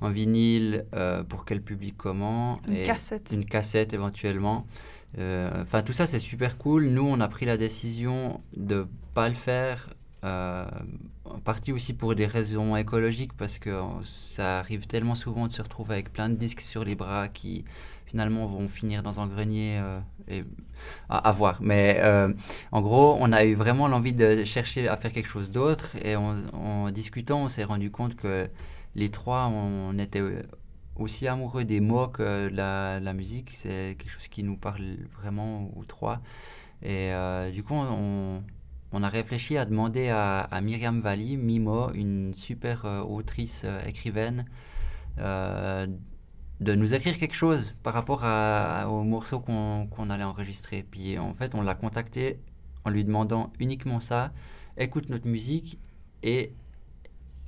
un 0.00 0.10
vinyle, 0.10 0.84
euh, 0.94 1.22
pour 1.24 1.44
quel 1.44 1.62
public, 1.62 1.94
comment 1.96 2.60
Une 2.68 2.76
et 2.76 2.82
cassette. 2.82 3.32
Une 3.32 3.44
cassette 3.44 3.92
éventuellement. 3.92 4.66
Euh, 5.18 5.50
Enfin, 5.62 5.82
tout 5.82 5.92
ça, 5.92 6.06
c'est 6.06 6.18
super 6.18 6.58
cool. 6.58 6.86
Nous, 6.88 7.02
on 7.06 7.20
a 7.20 7.28
pris 7.28 7.46
la 7.46 7.56
décision 7.56 8.40
de 8.56 8.86
pas 9.14 9.28
le 9.28 9.34
faire. 9.34 9.88
Euh, 10.24 10.64
en 11.24 11.40
partie 11.40 11.72
aussi 11.72 11.94
pour 11.94 12.14
des 12.14 12.26
raisons 12.26 12.76
écologiques, 12.76 13.32
parce 13.32 13.58
que 13.58 13.70
euh, 13.70 13.82
ça 14.04 14.60
arrive 14.60 14.86
tellement 14.86 15.16
souvent 15.16 15.48
de 15.48 15.52
se 15.52 15.60
retrouver 15.60 15.94
avec 15.94 16.12
plein 16.12 16.28
de 16.28 16.36
disques 16.36 16.60
sur 16.60 16.84
les 16.84 16.94
bras 16.94 17.26
qui 17.28 17.64
finalement 18.06 18.46
vont 18.46 18.68
finir 18.68 19.02
dans 19.02 19.18
un 19.18 19.26
grenier 19.26 19.78
euh, 19.80 19.98
et 20.28 20.44
à, 21.08 21.32
voir. 21.32 21.58
Mais 21.60 22.00
en 22.70 22.80
gros, 22.82 23.16
on 23.18 23.32
a 23.32 23.44
eu 23.44 23.54
vraiment 23.54 23.88
l'envie 23.88 24.12
de 24.12 24.44
chercher 24.44 24.86
à 24.88 24.96
faire 24.96 25.12
quelque 25.12 25.28
chose 25.28 25.50
d'autre 25.50 25.96
et 26.04 26.14
en, 26.14 26.90
discutant, 26.90 27.44
on 27.44 27.48
s'est 27.48 27.64
rendu 27.64 27.90
compte 27.90 28.14
que 28.14 28.48
les 28.94 29.10
trois, 29.10 29.46
on 29.46 29.98
était 29.98 30.22
aussi 30.96 31.26
amoureux 31.26 31.64
des 31.64 31.80
mots 31.80 32.08
que 32.08 32.48
de 32.48 32.56
la, 32.56 33.12
musique. 33.12 33.50
C'est 33.50 33.96
quelque 33.98 34.10
chose 34.10 34.28
qui 34.28 34.42
nous 34.44 34.56
parle 34.56 34.84
vraiment 35.18 35.70
aux 35.76 35.84
trois. 35.84 36.20
Et 36.82 37.12
du 37.52 37.62
coup, 37.62 37.74
on 37.74 38.42
a 39.02 39.08
réfléchi 39.08 39.56
à 39.56 39.64
demander 39.64 40.08
à, 40.08 40.40
à 40.40 40.60
Myriam 40.60 41.00
Valli, 41.00 41.36
Mimo, 41.36 41.90
une 41.94 42.34
super 42.34 42.84
euh, 42.84 43.00
autrice 43.00 43.62
euh, 43.64 43.80
écrivaine, 43.86 44.44
euh, 45.18 45.86
de 46.60 46.74
nous 46.74 46.94
écrire 46.94 47.18
quelque 47.18 47.34
chose 47.34 47.74
par 47.82 47.94
rapport 47.94 48.24
à, 48.24 48.88
au 48.88 49.02
morceau 49.02 49.40
qu'on 49.40 50.10
allait 50.10 50.24
enregistrer. 50.24 50.84
Puis 50.88 51.18
en 51.18 51.32
fait, 51.32 51.54
on 51.54 51.62
l'a 51.62 51.74
contacté 51.74 52.38
en 52.84 52.90
lui 52.90 53.04
demandant 53.04 53.50
uniquement 53.58 53.98
ça, 53.98 54.32
écoute 54.76 55.08
notre 55.08 55.26
musique 55.26 55.78
et 56.22 56.52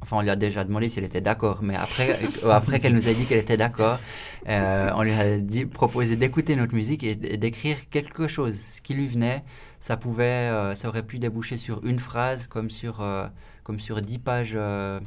Enfin, 0.02 0.18
on 0.18 0.20
lui 0.20 0.28
a 0.28 0.36
déjà 0.36 0.64
demandé 0.64 0.90
s'il 0.90 1.02
était 1.02 1.22
d'accord, 1.22 1.62
mais 1.62 1.76
après, 1.76 2.20
après 2.50 2.78
qu'elle 2.78 2.92
nous 2.92 3.08
a 3.08 3.14
dit 3.14 3.24
qu'elle 3.24 3.38
était 3.38 3.56
d'accord, 3.56 3.98
on 4.46 5.02
lui 5.02 5.12
a 5.12 5.38
dit, 5.38 5.64
proposé 5.64 6.16
d'écouter 6.16 6.56
notre 6.56 6.74
musique 6.74 7.02
et 7.02 7.14
d'écrire 7.14 7.88
quelque 7.88 8.28
chose, 8.28 8.54
ce 8.60 8.82
qui 8.82 8.92
lui 8.92 9.08
venait. 9.08 9.44
Ça 9.84 9.98
pouvait, 9.98 10.48
euh, 10.50 10.74
ça 10.74 10.88
aurait 10.88 11.02
pu 11.02 11.18
déboucher 11.18 11.58
sur 11.58 11.84
une 11.84 11.98
phrase, 11.98 12.46
comme 12.46 12.70
sur, 12.70 13.02
euh, 13.02 13.28
comme 13.64 13.80
sur 13.80 14.00
10 14.00 14.18
pages 14.18 14.54
euh, 14.54 14.98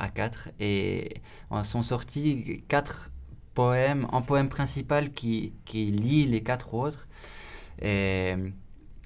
à 0.00 0.08
4. 0.08 0.48
Et 0.58 1.22
en 1.50 1.62
sont 1.62 1.82
sortis 1.82 2.64
quatre 2.66 3.12
poèmes, 3.54 4.08
un 4.10 4.22
poème 4.22 4.48
principal 4.48 5.12
qui, 5.12 5.52
qui 5.64 5.92
lie 5.92 6.26
les 6.26 6.42
quatre 6.42 6.74
autres. 6.74 7.06
Et, 7.80 8.34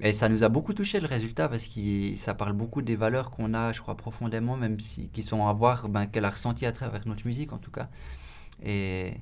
et 0.00 0.14
ça 0.14 0.30
nous 0.30 0.44
a 0.44 0.48
beaucoup 0.48 0.72
touché 0.72 0.98
le 0.98 1.06
résultat 1.06 1.50
parce 1.50 1.66
que 1.66 2.16
ça 2.16 2.32
parle 2.32 2.54
beaucoup 2.54 2.80
des 2.80 2.96
valeurs 2.96 3.30
qu'on 3.30 3.52
a, 3.52 3.72
je 3.72 3.82
crois, 3.82 3.98
profondément, 3.98 4.56
même 4.56 4.80
si 4.80 5.10
qui 5.10 5.22
sont 5.22 5.46
à 5.46 5.52
voir, 5.52 5.90
ben, 5.90 6.06
qu'elle 6.06 6.24
a 6.24 6.30
ressenti 6.30 6.64
à 6.64 6.72
travers 6.72 7.06
notre 7.06 7.26
musique 7.26 7.52
en 7.52 7.58
tout 7.58 7.70
cas. 7.70 7.90
Et, 8.64 9.12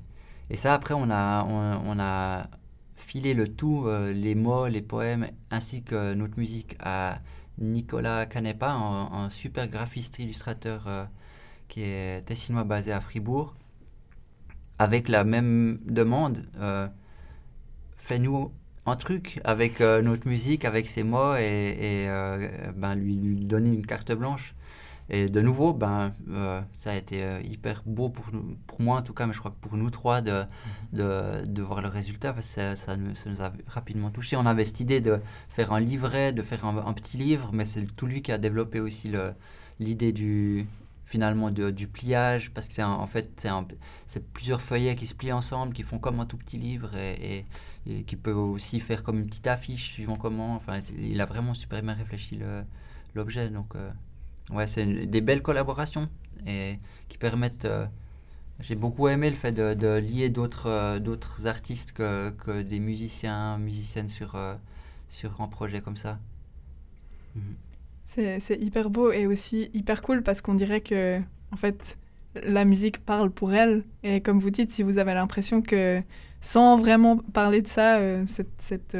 et 0.51 0.57
ça, 0.57 0.73
après, 0.73 0.95
on 0.95 1.11
a, 1.11 1.43
on, 1.43 1.83
on 1.85 1.99
a 1.99 2.49
filé 2.97 3.35
le 3.35 3.47
tout, 3.47 3.85
euh, 3.87 4.13
les 4.13 4.35
mots, 4.35 4.67
les 4.69 4.83
poèmes, 4.83 5.29
ainsi 5.51 5.83
que 5.83 6.15
notre 6.15 6.39
musique 6.39 6.77
à 6.81 7.19
Nicolas 7.59 8.27
Canepa, 8.27 8.71
un, 8.71 9.31
super 9.31 9.69
graphiste 9.69 10.19
illustrateur 10.19 10.85
euh, 10.87 11.05
qui 11.69 11.83
est 11.83 12.27
tessinois 12.27 12.65
basé 12.65 12.93
à 12.93 13.01
Fribourg, 13.01 13.55
avec 14.79 15.09
la 15.09 15.25
même 15.25 15.79
demande. 15.85 16.47
euh, 16.59 16.89
Fais-nous 17.97 18.53
un 18.87 18.97
truc 18.97 19.41
avec 19.45 19.81
notre 19.81 20.29
musique, 20.29 20.65
avec 20.65 20.87
ses 20.87 21.03
mots 21.03 21.35
et, 21.35 22.07
ben, 22.77 22.95
lui 22.95 23.17
donner 23.17 23.71
une 23.71 23.85
carte 23.85 24.13
blanche. 24.13 24.55
Et 25.09 25.29
de 25.29 25.41
nouveau, 25.41 25.73
ben, 25.73 26.13
euh, 26.31 26.61
ça 26.73 26.91
a 26.93 26.97
été 26.97 27.23
euh, 27.25 27.41
hyper 27.43 27.83
beau 27.87 28.09
pour, 28.09 28.27
nous- 28.33 28.57
pour 28.67 28.81
moi 28.81 28.99
en 28.99 29.03
tout 29.03 29.15
cas, 29.15 29.27
mais 29.27 29.33
je 29.33 29.39
crois 29.39 29.53
que 29.53 29.57
pour 29.61 29.77
nous 29.77 29.91
trois 29.91 30.21
de, 30.21 30.45
de, 30.93 31.45
de 31.45 31.63
voir 31.63 31.81
le 31.83 31.89
résultat, 31.89 32.33
parce 32.33 32.47
que 32.49 32.55
ça, 32.55 32.77
ça 32.77 32.97
nous, 32.97 33.15
ça 33.15 33.31
nous 33.31 33.41
a 33.41 33.53
rapidement 33.69 34.11
touché. 34.11 34.37
On 34.37 34.47
avait 34.47 34.65
cette 34.65 34.81
idée 34.81 35.01
de 35.01 35.21
faire 35.49 35.73
un 35.73 35.81
livret, 35.81 36.33
de 36.33 36.43
faire 36.43 36.65
un, 36.65 36.77
un 36.79 36.93
petit 36.93 37.17
livre, 37.19 37.51
mais 37.53 37.65
c'est 37.65 37.85
tout 37.97 38.07
lui 38.07 38.21
qui 38.23 38.33
a 38.33 38.39
développé 38.39 38.81
aussi 38.81 39.09
le- 39.09 39.33
l'idée 39.79 40.13
du 40.13 40.67
finalement 41.05 41.53
de- 41.53 41.71
du 41.71 41.87
pliage, 41.87 42.51
parce 42.53 42.67
que 42.67 42.75
c'est 42.75 42.83
en 42.83 43.07
fait 43.07 43.47
c'est 44.07 44.25
plusieurs 44.33 44.61
feuillets 44.61 44.97
qui 44.97 45.07
se 45.07 45.15
plient 45.15 45.33
ensemble, 45.33 45.73
qui 45.73 45.85
font 45.85 45.99
comme 46.01 46.19
un 46.21 46.27
tout 46.27 46.37
petit 46.37 46.57
livre 46.59 46.97
et, 46.97 47.39
et- 47.39 47.47
et 47.89 48.03
qui 48.05 48.17
peut 48.17 48.33
aussi 48.33 48.81
faire 48.81 49.03
comme 49.05 49.19
une 49.21 49.27
petite 49.27 49.47
affiche 49.47 49.93
suivant 49.93 50.17
comment. 50.17 50.57
Enfin, 50.57 50.81
il 50.99 51.21
a 51.21 51.25
vraiment 51.27 51.55
super 51.55 51.81
bien 51.83 51.93
réfléchi 51.95 52.41
l'objet. 53.15 53.49
Donc, 53.49 53.77
euh, 53.77 53.89
ouais, 54.51 54.67
c'est 54.67 54.87
des 54.87 55.21
belles 55.21 55.43
collaborations 55.43 56.09
et 56.47 56.79
qui 57.09 57.19
permettent. 57.19 57.65
euh, 57.65 57.87
j'ai 58.61 58.75
beaucoup 58.75 59.09
aimé 59.09 59.29
le 59.29 59.37
fait 59.37 59.53
de, 59.53 59.99
lier 59.99 60.31
d'autres 60.31 60.69
euh, 60.69 61.47
artistes 61.47 61.93
que, 61.93 62.63
des 62.63 62.81
musiciens, 62.81 63.59
musiciennes 63.59 64.09
sur, 64.09 64.35
euh, 64.35 64.55
sur 65.09 65.41
un 65.43 65.49
projet 65.49 65.81
comme 65.81 65.97
ça. 65.97 66.19
Mhm. 67.35 67.43
C'est 68.07 68.57
hyper 68.59 68.89
beau 68.89 69.11
et 69.11 69.27
aussi 69.27 69.69
hyper 69.75 70.01
cool 70.01 70.23
parce 70.23 70.41
qu'on 70.41 70.55
dirait 70.55 70.81
que, 70.81 71.21
en 71.53 71.57
fait, 71.57 71.99
la 72.35 72.65
musique 72.65 73.05
parle 73.05 73.31
pour 73.31 73.53
elle. 73.53 73.85
Et 74.05 74.21
comme 74.21 74.39
vous 74.39 74.51
dites, 74.51 74.71
si 74.71 74.83
vous 74.83 74.99
avez 74.99 75.13
l'impression 75.13 75.61
que, 75.61 76.01
sans 76.41 76.79
vraiment 76.79 77.19
parler 77.19 77.63
de 77.63 77.69
ça, 77.69 77.99
cette, 78.27 78.97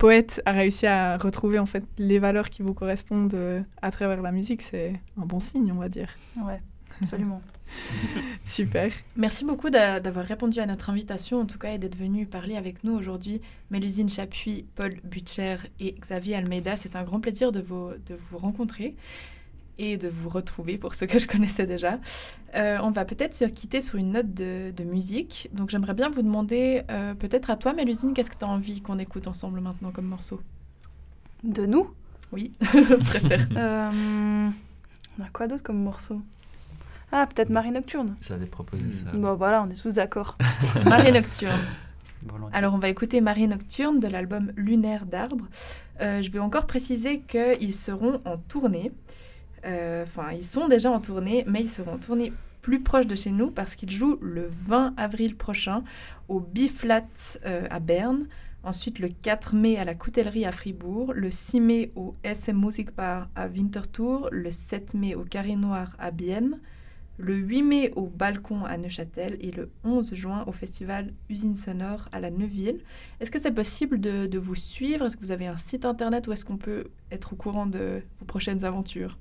poète 0.00 0.40
a 0.46 0.52
réussi 0.52 0.86
à 0.86 1.18
retrouver 1.18 1.58
en 1.58 1.66
fait 1.66 1.84
les 1.98 2.18
valeurs 2.18 2.48
qui 2.48 2.62
vous 2.62 2.72
correspondent 2.74 3.34
euh, 3.34 3.60
à 3.82 3.90
travers 3.90 4.22
la 4.22 4.32
musique, 4.32 4.62
c'est 4.62 4.94
un 5.20 5.26
bon 5.26 5.40
signe, 5.40 5.70
on 5.70 5.78
va 5.78 5.88
dire. 5.90 6.08
Ouais, 6.42 6.60
absolument. 7.00 7.42
Super. 8.44 8.90
Merci 9.16 9.44
beaucoup 9.44 9.68
d'a- 9.70 10.00
d'avoir 10.00 10.24
répondu 10.24 10.58
à 10.58 10.66
notre 10.66 10.88
invitation, 10.90 11.38
en 11.40 11.46
tout 11.46 11.58
cas, 11.58 11.74
et 11.74 11.78
d'être 11.78 11.96
venu 11.98 12.24
parler 12.26 12.56
avec 12.56 12.82
nous 12.82 12.92
aujourd'hui. 12.94 13.42
Mélusine 13.70 14.08
Chapuis, 14.08 14.64
Paul 14.74 14.94
Butcher 15.04 15.56
et 15.78 15.92
Xavier 16.00 16.36
Almeida, 16.36 16.76
c'est 16.76 16.96
un 16.96 17.04
grand 17.04 17.20
plaisir 17.20 17.52
de 17.52 17.60
vous, 17.60 17.90
de 18.06 18.18
vous 18.30 18.38
rencontrer 18.38 18.96
et 19.82 19.96
de 19.96 20.08
vous 20.08 20.28
retrouver 20.28 20.76
pour 20.78 20.94
ceux 20.94 21.06
que 21.06 21.18
je 21.18 21.26
connaissais 21.26 21.66
déjà. 21.66 21.98
Euh, 22.54 22.78
on 22.82 22.90
va 22.90 23.04
peut-être 23.04 23.34
se 23.34 23.44
quitter 23.46 23.80
sur 23.80 23.96
une 23.96 24.12
note 24.12 24.34
de, 24.34 24.70
de 24.76 24.84
musique. 24.84 25.48
Donc 25.54 25.70
j'aimerais 25.70 25.94
bien 25.94 26.10
vous 26.10 26.22
demander, 26.22 26.82
euh, 26.90 27.14
peut-être 27.14 27.48
à 27.50 27.56
toi, 27.56 27.72
Mélusine, 27.72 28.12
qu'est-ce 28.12 28.30
que 28.30 28.36
tu 28.38 28.44
as 28.44 28.48
envie 28.48 28.82
qu'on 28.82 28.98
écoute 28.98 29.26
ensemble 29.26 29.60
maintenant 29.60 29.90
comme 29.90 30.06
morceau? 30.06 30.40
De 31.44 31.64
nous? 31.64 31.90
Oui, 32.32 32.52
préfère. 32.60 33.48
Euh, 33.56 34.48
On 35.18 35.22
a 35.24 35.28
quoi 35.32 35.46
d'autre 35.48 35.62
comme 35.62 35.82
morceau? 35.82 36.20
Ah, 37.12 37.26
peut-être 37.26 37.50
Marie 37.50 37.72
Nocturne. 37.72 38.16
J'allais 38.20 38.46
proposer 38.46 38.84
Mm. 38.88 38.92
ça. 38.92 39.10
Bon, 39.14 39.34
voilà, 39.34 39.62
on 39.62 39.70
est 39.70 39.80
tous 39.80 39.94
d'accord. 39.94 40.36
Marie 40.84 41.10
Nocturne. 41.12 41.58
Volontiers. 42.22 42.54
Alors, 42.56 42.74
on 42.74 42.78
va 42.78 42.88
écouter 42.90 43.20
Marie 43.22 43.48
Nocturne 43.48 43.98
de 43.98 44.06
l'album 44.06 44.52
Lunaire 44.54 45.06
d'Arbre. 45.06 45.46
Euh, 46.02 46.20
je 46.22 46.30
vais 46.30 46.38
encore 46.38 46.66
préciser 46.66 47.20
qu'ils 47.20 47.74
seront 47.74 48.20
en 48.26 48.36
tournée. 48.36 48.92
Euh, 49.64 50.04
Enfin, 50.04 50.32
ils 50.32 50.44
sont 50.44 50.68
déjà 50.68 50.90
en 50.90 51.00
tournée, 51.00 51.44
mais 51.46 51.60
ils 51.60 51.68
seront 51.68 51.92
en 51.92 51.98
tournée 51.98 52.32
plus 52.62 52.82
proche 52.82 53.06
de 53.06 53.16
chez 53.16 53.30
nous 53.30 53.50
parce 53.50 53.74
qu'ils 53.74 53.90
jouent 53.90 54.18
le 54.20 54.50
20 54.66 54.94
avril 54.96 55.36
prochain 55.36 55.82
au 56.28 56.40
B-Flat 56.40 57.06
euh, 57.46 57.66
à 57.70 57.80
Berne. 57.80 58.26
Ensuite, 58.62 58.98
le 58.98 59.08
4 59.08 59.54
mai 59.54 59.78
à 59.78 59.84
la 59.84 59.94
Coutellerie 59.94 60.44
à 60.44 60.52
Fribourg, 60.52 61.12
le 61.14 61.30
6 61.30 61.60
mai 61.60 61.92
au 61.96 62.14
SM 62.22 62.58
Musikbar 62.58 63.28
à 63.34 63.46
Winterthur, 63.46 64.28
le 64.30 64.50
7 64.50 64.94
mai 64.94 65.14
au 65.14 65.24
Carré 65.24 65.56
Noir 65.56 65.96
à 65.98 66.10
Bienne, 66.10 66.58
le 67.16 67.34
8 67.34 67.62
mai 67.62 67.92
au 67.96 68.06
Balcon 68.06 68.64
à 68.64 68.76
Neuchâtel 68.76 69.38
et 69.40 69.50
le 69.50 69.70
11 69.84 70.14
juin 70.14 70.44
au 70.46 70.52
festival 70.52 71.12
Usine 71.30 71.56
Sonore 71.56 72.08
à 72.12 72.20
la 72.20 72.30
Neuville. 72.30 72.80
Est-ce 73.20 73.30
que 73.30 73.40
c'est 73.40 73.52
possible 73.52 73.98
de, 74.00 74.26
de 74.26 74.38
vous 74.38 74.54
suivre? 74.56 75.06
Est-ce 75.06 75.16
que 75.16 75.22
vous 75.22 75.32
avez 75.32 75.46
un 75.46 75.56
site 75.56 75.86
internet 75.86 76.26
ou 76.26 76.32
est-ce 76.32 76.44
qu'on 76.44 76.58
peut 76.58 76.88
être 77.10 77.32
au 77.32 77.36
courant 77.36 77.66
de 77.66 78.02
vos 78.18 78.26
prochaines 78.26 78.64
aventures? 78.64 79.16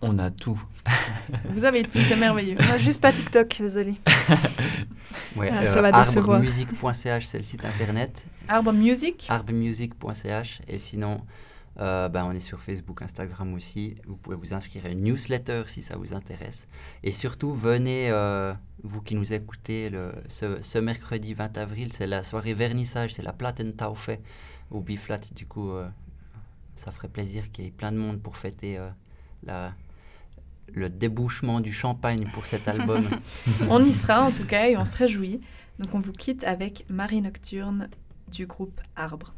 On 0.00 0.18
a 0.18 0.30
tout. 0.30 0.62
Vous 1.50 1.64
avez 1.64 1.82
tout, 1.82 1.98
c'est 1.98 2.16
merveilleux. 2.16 2.56
On 2.60 2.72
a 2.72 2.78
juste 2.78 3.02
pas 3.02 3.12
TikTok, 3.12 3.56
désolé. 3.60 3.94
Ouais, 5.36 5.50
Ah, 5.52 5.66
ça 5.66 5.80
va 5.80 5.92
décevoir. 5.92 6.36
arbremusic.ch, 6.38 7.26
c'est 7.26 7.38
le 7.38 7.44
site 7.44 7.64
internet. 7.64 8.24
Arbre 8.48 8.72
Music 8.72 9.26
arbremusic.ch. 9.28 10.60
Et 10.68 10.78
sinon, 10.78 11.22
euh, 11.80 12.08
ben, 12.08 12.24
on 12.24 12.32
est 12.32 12.40
sur 12.40 12.60
Facebook, 12.60 13.02
Instagram 13.02 13.54
aussi. 13.54 13.96
Vous 14.06 14.16
pouvez 14.16 14.36
vous 14.36 14.52
inscrire 14.54 14.86
à 14.86 14.88
une 14.88 15.02
newsletter 15.02 15.64
si 15.68 15.82
ça 15.82 15.96
vous 15.96 16.12
intéresse. 16.14 16.66
Et 17.02 17.10
surtout, 17.10 17.52
venez, 17.54 18.10
euh, 18.10 18.52
vous 18.82 19.00
qui 19.00 19.14
nous 19.14 19.32
écoutez, 19.32 19.90
le, 19.90 20.12
ce, 20.28 20.60
ce 20.60 20.78
mercredi 20.78 21.34
20 21.34 21.56
avril, 21.58 21.92
c'est 21.92 22.06
la 22.06 22.22
soirée 22.22 22.54
vernissage, 22.54 23.14
c'est 23.14 23.22
la 23.22 23.32
Platentaufe 23.32 24.10
au 24.70 24.80
Biflat. 24.80 25.20
Du 25.34 25.46
coup, 25.46 25.70
euh, 25.70 25.88
ça 26.74 26.90
ferait 26.90 27.08
plaisir 27.08 27.50
qu'il 27.52 27.64
y 27.64 27.68
ait 27.68 27.72
plein 27.72 27.92
de 27.92 27.98
monde 27.98 28.20
pour 28.20 28.36
fêter 28.36 28.76
euh, 28.78 28.88
la, 29.44 29.72
le 30.74 30.88
débouchement 30.88 31.60
du 31.60 31.72
champagne 31.72 32.26
pour 32.32 32.46
cet 32.46 32.68
album. 32.68 33.08
On 33.70 33.82
y 33.82 33.92
sera 33.92 34.24
en 34.24 34.30
tout 34.30 34.44
cas 34.44 34.68
et 34.68 34.76
on 34.76 34.84
se 34.84 34.96
réjouit. 34.96 35.40
Donc 35.78 35.94
on 35.94 36.00
vous 36.00 36.12
quitte 36.12 36.44
avec 36.44 36.84
Marie 36.88 37.20
Nocturne 37.20 37.88
du 38.30 38.46
groupe 38.46 38.80
Arbre. 38.96 39.32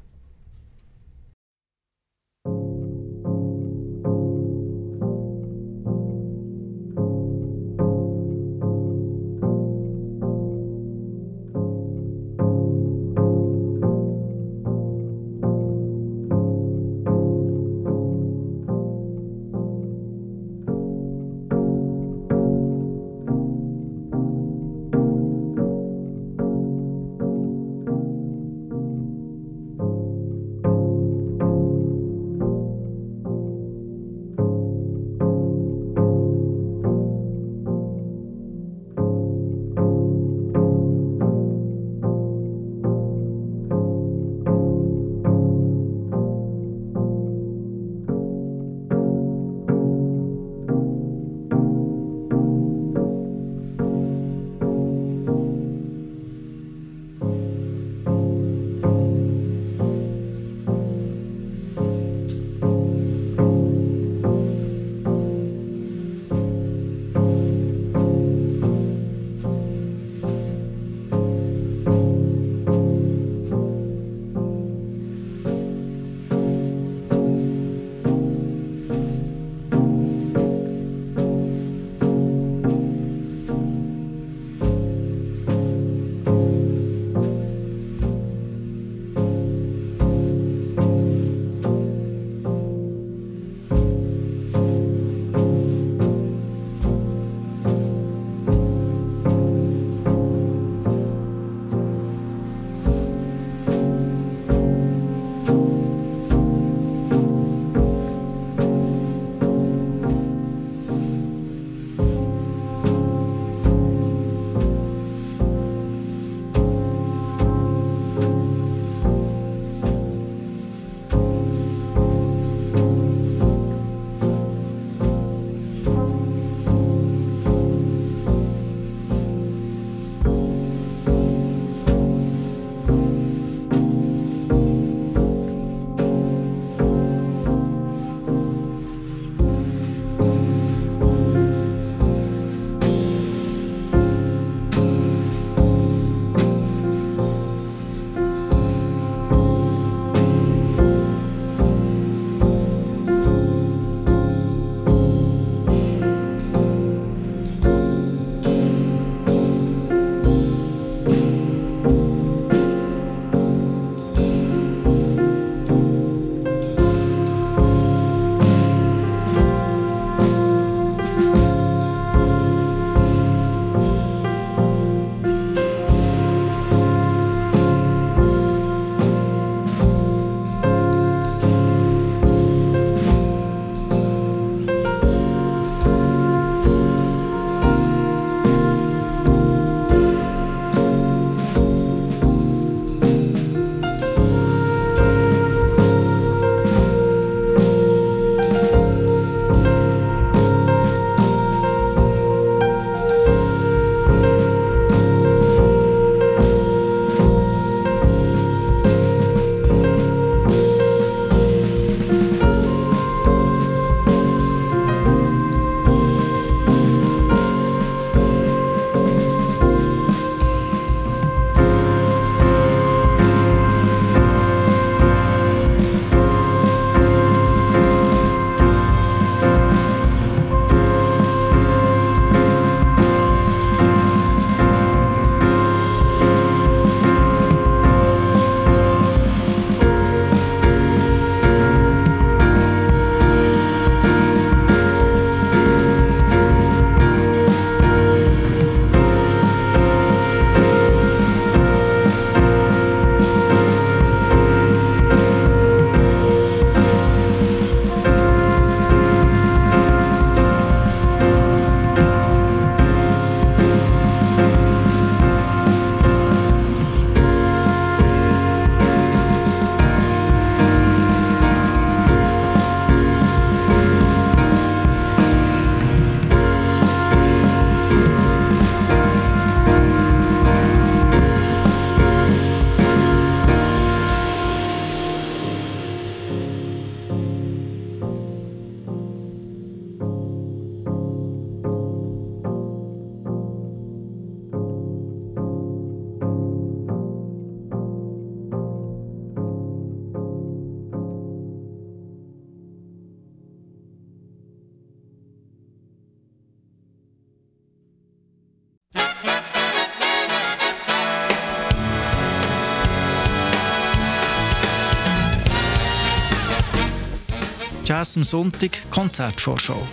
Am 318.01 318.25
Sonntag 318.25 318.91
Konzertvorschau. 318.91 319.87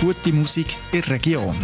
Gute 0.00 0.32
Musik 0.32 0.74
in 0.90 1.02
der 1.02 1.10
Region. 1.10 1.54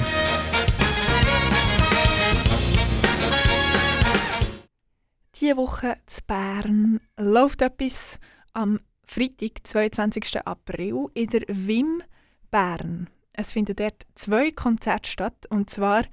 Diese 5.35 5.57
Woche 5.57 5.95
zu 6.05 6.21
Bern 6.27 7.01
läuft 7.17 7.63
etwas 7.63 8.19
am 8.53 8.79
Freitag, 9.07 9.67
22. 9.67 10.47
April, 10.47 11.07
in 11.15 11.29
der 11.29 11.45
WIM 11.49 12.03
Bern. 12.51 13.09
Es 13.33 13.53
finden 13.53 13.77
dort 13.77 14.07
zwei 14.15 14.51
Konzerte 14.51 15.09
statt, 15.09 15.47
und 15.49 15.71
zwar 15.71 16.05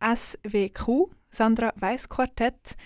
SWQ, 0.00 1.12
Sandra 1.30 1.72
Weiss 1.76 2.08
Quartett, 2.08 2.76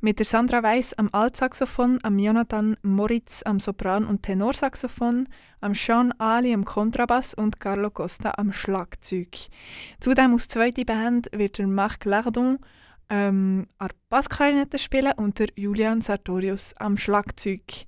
mit 0.00 0.18
der 0.18 0.26
Sandra 0.26 0.62
Weiss 0.62 0.92
am 0.94 1.08
Altsaxophon, 1.12 1.98
am 2.02 2.18
Jonathan 2.18 2.76
Moritz 2.82 3.42
am 3.44 3.60
Sopran- 3.60 4.06
und 4.06 4.22
Tenorsaxophon, 4.22 5.28
am 5.60 5.74
Sean 5.74 6.12
Ali 6.18 6.52
am 6.52 6.64
Kontrabass 6.64 7.34
und 7.34 7.60
Carlo 7.60 7.90
Costa 7.90 8.34
am 8.36 8.52
Schlagzeug. 8.52 9.36
Zudem 10.00 10.34
aus 10.34 10.48
zweiter 10.48 10.84
Band 10.84 11.28
wird 11.32 11.58
der 11.58 11.66
Marc 11.66 12.04
Lardon 12.04 12.58
ähm, 13.08 13.66
an 13.78 13.88
Bassklarinette 14.08 14.78
spielen 14.78 15.12
und 15.16 15.38
der 15.38 15.48
Julian 15.56 16.00
Sartorius 16.00 16.74
am 16.76 16.98
Schlagzeug. 16.98 17.84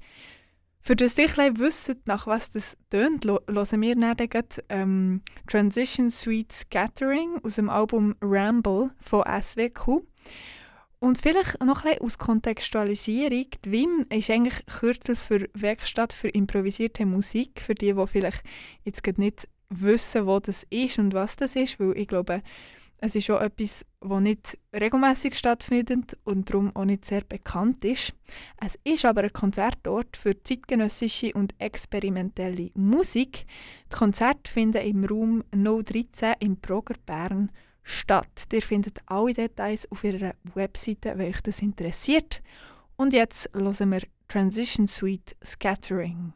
Für 0.80 0.96
das 0.96 1.18
ihr 1.18 1.38
ein 1.38 1.58
wisst, 1.58 2.06
nach 2.06 2.26
was 2.26 2.50
das 2.50 2.76
tönt, 2.88 3.26
hören 3.26 3.82
wir 3.82 3.94
dann 3.94 4.16
gleich, 4.16 4.44
ähm, 4.70 5.20
Transition 5.46 6.08
Suite 6.08 6.52
Scattering 6.52 7.40
aus 7.42 7.56
dem 7.56 7.68
Album 7.68 8.14
Ramble 8.22 8.90
von 9.00 9.22
SWQ. 9.22 10.00
Und 11.00 11.18
vielleicht 11.18 11.60
noch 11.62 11.84
ein 11.84 11.90
bisschen 11.92 12.02
aus 12.02 12.18
Kontextualisierung. 12.18 13.46
Die 13.64 13.72
WIM 13.72 14.06
ist 14.10 14.30
eigentlich 14.30 14.66
Kürzel 14.66 15.14
für 15.14 15.48
Werkstatt 15.54 16.12
für 16.12 16.28
improvisierte 16.28 17.06
Musik, 17.06 17.60
für 17.60 17.74
die, 17.74 17.94
die 17.94 18.06
vielleicht 18.06 18.42
jetzt 18.84 19.06
nicht 19.16 19.48
wissen, 19.70 20.26
wo 20.26 20.40
das 20.40 20.66
ist 20.70 20.98
und 20.98 21.14
was 21.14 21.36
das 21.36 21.54
ist, 21.54 21.78
weil 21.78 21.96
ich 21.96 22.08
glaube, 22.08 22.42
es 23.00 23.14
ist 23.14 23.30
auch 23.30 23.40
etwas, 23.40 23.86
das 24.00 24.20
nicht 24.20 24.58
regelmäßig 24.74 25.36
stattfindet 25.36 26.16
und 26.24 26.50
darum 26.50 26.74
auch 26.74 26.84
nicht 26.84 27.04
sehr 27.04 27.20
bekannt 27.20 27.84
ist. 27.84 28.12
Es 28.60 28.76
ist 28.82 29.04
aber 29.04 29.22
ein 29.22 29.32
Konzertort 29.32 30.16
für 30.16 30.42
zeitgenössische 30.42 31.32
und 31.34 31.54
experimentelle 31.58 32.70
Musik. 32.74 33.46
Die 33.92 33.96
Konzerte 33.96 34.50
finden 34.50 34.82
im 34.82 35.04
Raum 35.04 35.44
No 35.54 35.80
13 35.80 36.34
im 36.40 36.56
Proger 36.56 36.96
Bern 37.06 37.50
statt. 37.50 37.67
Ihr 38.52 38.62
findet 38.62 38.98
alle 39.06 39.32
Details 39.32 39.90
auf 39.90 40.04
ihrer 40.04 40.34
Webseite, 40.54 41.16
wenn 41.16 41.28
euch 41.28 41.40
das 41.40 41.62
interessiert. 41.62 42.42
Und 42.96 43.12
jetzt 43.12 43.48
hören 43.54 43.90
wir 43.90 44.02
Transition 44.28 44.86
Suite 44.86 45.36
Scattering. 45.42 46.34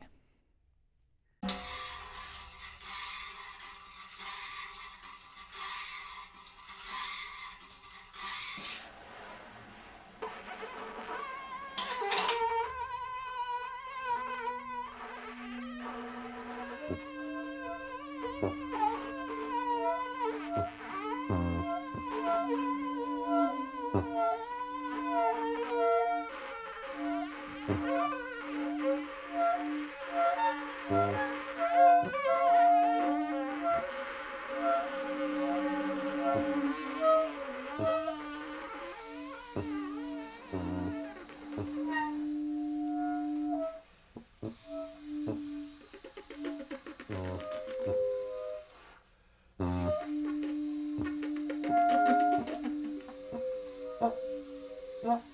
어? 55.04 55.31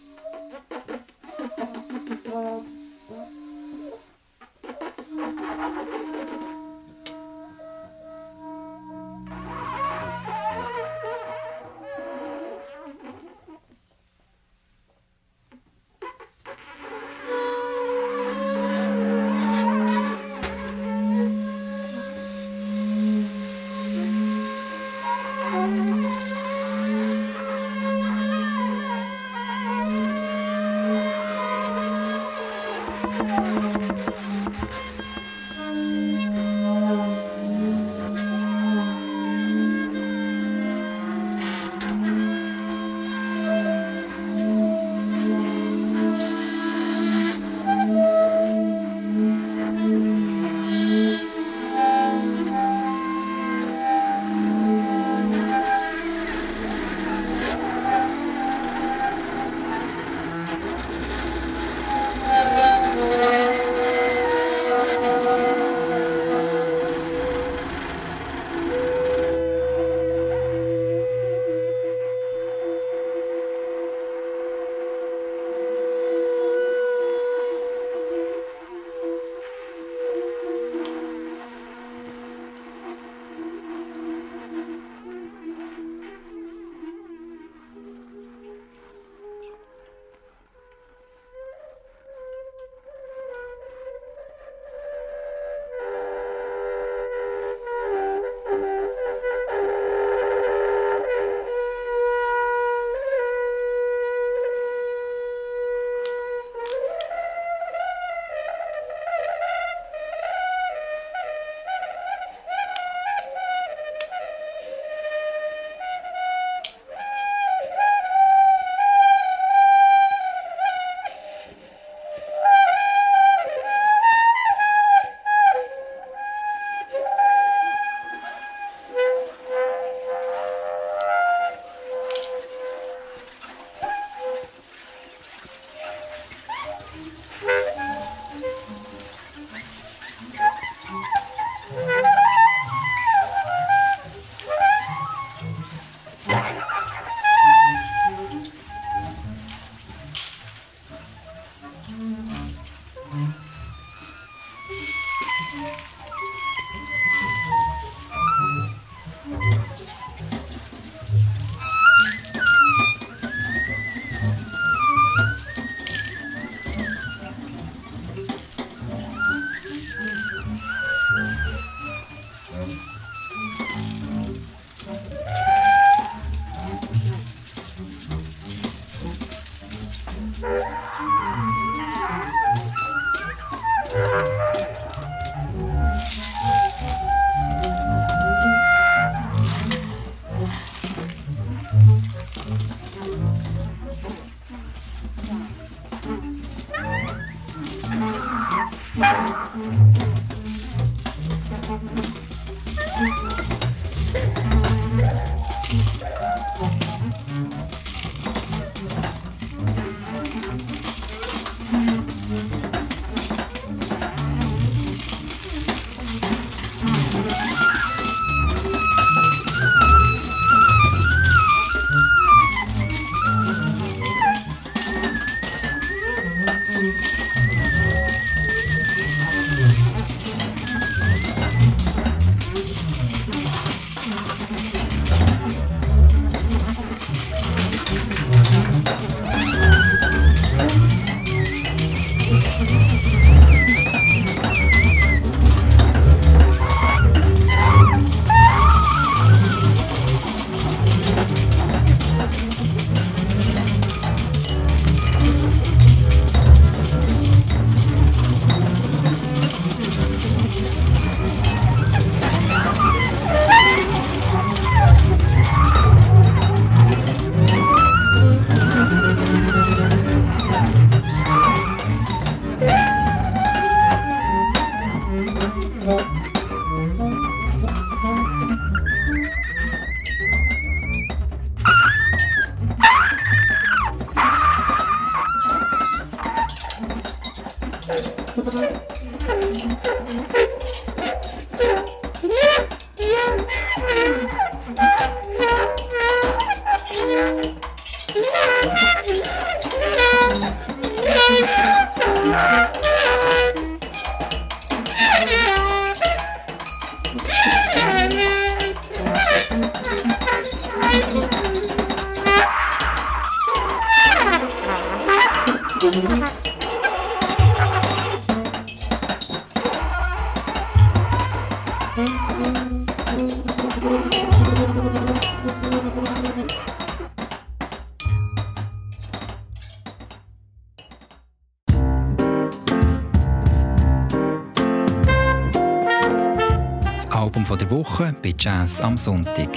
Album 337.10 337.42
der 337.58 337.70
Woche 337.70 338.14
bei 338.22 338.34
Jazz 338.38 338.82
am 338.82 338.98
Sonntag. 338.98 339.48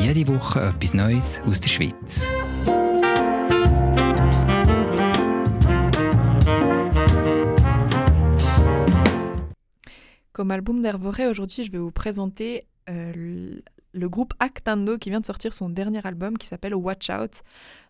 Jede 0.00 0.28
Woche 0.28 0.60
etwas 0.60 0.94
Neues 0.94 1.40
aus 1.44 1.60
der 1.60 1.68
Schweiz. 1.68 2.28
Comme 10.32 10.50
album 10.52 10.82
d'Hervoré, 10.82 11.26
aujourd'hui, 11.26 11.64
je 11.64 11.72
vais 11.72 11.78
vous 11.78 11.90
présenter 11.90 12.64
euh, 12.88 13.60
le 13.92 14.08
groupe 14.08 14.32
Actando 14.38 14.96
qui 14.96 15.10
vient 15.10 15.20
de 15.20 15.26
sortir 15.26 15.52
son 15.52 15.70
dernier 15.70 16.06
album 16.06 16.38
qui 16.38 16.46
s'appelle 16.46 16.74
Watch 16.76 17.10
Out. 17.10 17.42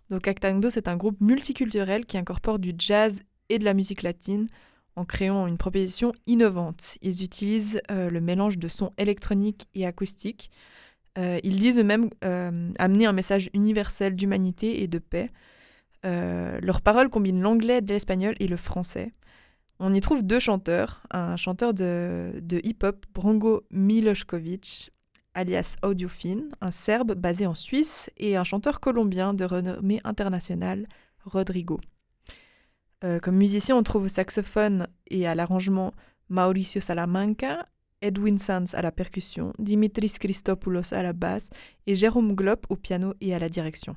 Donc 0.09 0.27
Actando, 0.27 0.71
c'est 0.71 0.89
un 0.89 0.97
groupe 0.97 1.21
multiculturel 1.21 2.07
qui 2.07 2.17
incorpore 2.17 2.59
du 2.59 2.73
jazz 2.79 3.21
et 3.51 3.59
de 3.59 3.65
la 3.65 3.75
musique 3.75 4.03
latine 4.03 4.49
en 4.97 5.05
créant 5.05 5.47
une 5.47 5.59
proposition 5.59 6.13
innovante. 6.27 6.99
Ils 7.03 7.23
utilisent 7.23 7.81
euh, 7.91 8.11
le 8.11 8.21
mélange 8.21 8.59
de 8.59 8.69
sons 8.69 8.93
électroniques 8.99 9.67
et 9.75 9.87
acoustiques. 9.87 10.51
Euh, 11.19 11.39
ils 11.43 11.59
disent 11.59 11.79
eux-mêmes 11.79 12.11
euh, 12.25 12.71
amener 12.79 13.07
un 13.07 13.13
message 13.13 13.51
universel 13.55 14.15
d'humanité 14.17 14.83
et 14.83 14.89
de 14.89 14.99
paix. 14.99 15.31
Leurs 16.07 16.83
paroles 16.83 17.09
combinent 17.09 17.41
l'anglais, 17.41 17.81
l'espagnol 17.81 18.35
et 18.39 18.47
le 18.47 18.59
français. 18.59 19.15
On 19.81 19.95
y 19.95 20.03
trouve 20.03 20.23
deux 20.23 20.39
chanteurs, 20.39 21.03
un 21.11 21.39
chanteur 21.39 21.73
de, 21.73 22.61
hip-hop, 22.63 23.07
Brango 23.15 23.63
Milošković, 23.71 24.91
alias 25.33 25.77
Audiofine, 25.83 26.51
un 26.61 26.71
serbe 26.71 27.15
basé 27.15 27.47
en 27.47 27.55
Suisse, 27.55 28.11
et 28.19 28.37
un 28.37 28.45
chanteur 28.45 28.81
colombien 28.81 29.33
de 29.33 29.47
renommée 29.47 30.03
internationale, 30.05 30.87
Rodrigo. 31.25 31.81
Euh, 33.05 33.21
comme 33.21 33.37
musicien, 33.37 33.77
on 33.77 33.83
trouve 33.83 34.05
au 34.05 34.09
saxophone 34.09 34.87
et 35.09 35.27
à 35.27 35.35
l'arrangement 35.35 35.93
Mauricio 36.31 36.81
Salamanca, 36.81 37.67
Edwin 38.01 38.39
Sanz 38.39 38.75
à 38.75 38.81
la 38.81 38.93
percussion, 38.93 39.53
Dimitris 39.59 40.15
Christopoulos 40.19 40.93
à 40.93 41.03
la 41.03 41.13
basse 41.13 41.51
et 41.87 41.95
Jérôme 41.95 42.35
Glop 42.35 42.67
au 42.71 42.77
piano 42.77 43.13
et 43.21 43.35
à 43.35 43.39
la 43.39 43.51
direction. 43.51 43.95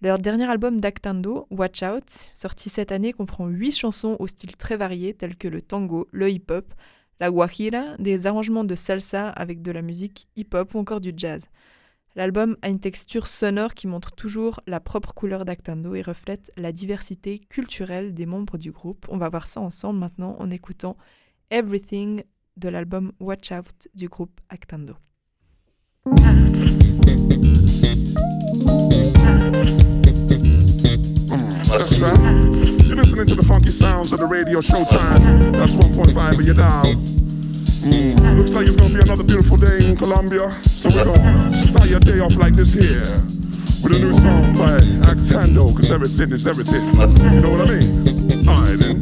Leur 0.00 0.18
dernier 0.18 0.48
album 0.48 0.80
d'Actando, 0.80 1.46
Watch 1.50 1.82
Out, 1.82 2.08
sorti 2.08 2.70
cette 2.70 2.92
année, 2.92 3.12
comprend 3.12 3.48
huit 3.48 3.72
chansons 3.72 4.16
au 4.18 4.28
style 4.28 4.56
très 4.56 4.76
varié 4.76 5.12
tels 5.12 5.36
que 5.36 5.48
le 5.48 5.60
tango, 5.60 6.08
le 6.12 6.30
hip-hop, 6.30 6.72
la 7.18 7.30
guajira, 7.30 7.96
des 7.98 8.26
arrangements 8.26 8.64
de 8.64 8.76
salsa 8.76 9.28
avec 9.28 9.60
de 9.60 9.72
la 9.72 9.82
musique 9.82 10.28
hip-hop 10.36 10.74
ou 10.74 10.78
encore 10.78 11.00
du 11.00 11.12
jazz. 11.14 11.42
L'album 12.16 12.56
a 12.62 12.68
une 12.68 12.80
texture 12.80 13.28
sonore 13.28 13.74
qui 13.74 13.86
montre 13.86 14.12
toujours 14.12 14.60
la 14.66 14.80
propre 14.80 15.14
couleur 15.14 15.44
d'Actando 15.44 15.94
et 15.94 16.02
reflète 16.02 16.50
la 16.56 16.72
diversité 16.72 17.38
culturelle 17.38 18.14
des 18.14 18.26
membres 18.26 18.58
du 18.58 18.72
groupe. 18.72 19.06
On 19.08 19.16
va 19.16 19.28
voir 19.28 19.46
ça 19.46 19.60
ensemble 19.60 20.00
maintenant 20.00 20.36
en 20.40 20.50
écoutant 20.50 20.96
Everything 21.50 22.24
de 22.56 22.68
l'album 22.68 23.12
Watch 23.20 23.52
Out 23.52 23.88
du 23.94 24.08
groupe 24.08 24.40
Actando. 24.48 24.96
That's 31.70 32.00
right. 32.00 32.18
You're 32.84 32.96
listening 32.96 33.26
to 33.26 33.36
the 33.36 33.44
funky 33.46 33.70
sounds 33.70 34.12
of 34.12 34.18
the 34.18 34.26
radio 34.26 34.60
showtime. 34.60 35.52
That's 35.52 35.76
1.5 35.76 36.38
of 36.38 36.44
your 36.44 36.54
dial. 36.54 36.96
Mm. 37.80 38.36
Looks 38.36 38.52
like 38.52 38.66
it's 38.66 38.76
gonna 38.76 38.92
be 38.92 39.00
another 39.00 39.24
beautiful 39.24 39.56
day 39.56 39.88
in 39.88 39.96
Colombia. 39.96 40.50
So 40.68 40.90
we're 40.90 41.04
gonna 41.04 41.54
start 41.54 41.88
your 41.88 42.00
day 42.00 42.20
off 42.20 42.36
like 42.36 42.52
this 42.52 42.74
here. 42.74 43.08
With 43.82 43.96
a 43.96 43.98
new 43.98 44.12
song 44.12 44.52
by 44.52 44.76
Actando, 45.08 45.74
cause 45.74 45.90
everything 45.90 46.30
is 46.30 46.46
everything. 46.46 46.84
You 47.32 47.40
know 47.40 47.48
what 47.48 47.70
I 47.70 47.80
mean? 47.80 48.46
Alright 48.46 48.78
then. 48.78 49.00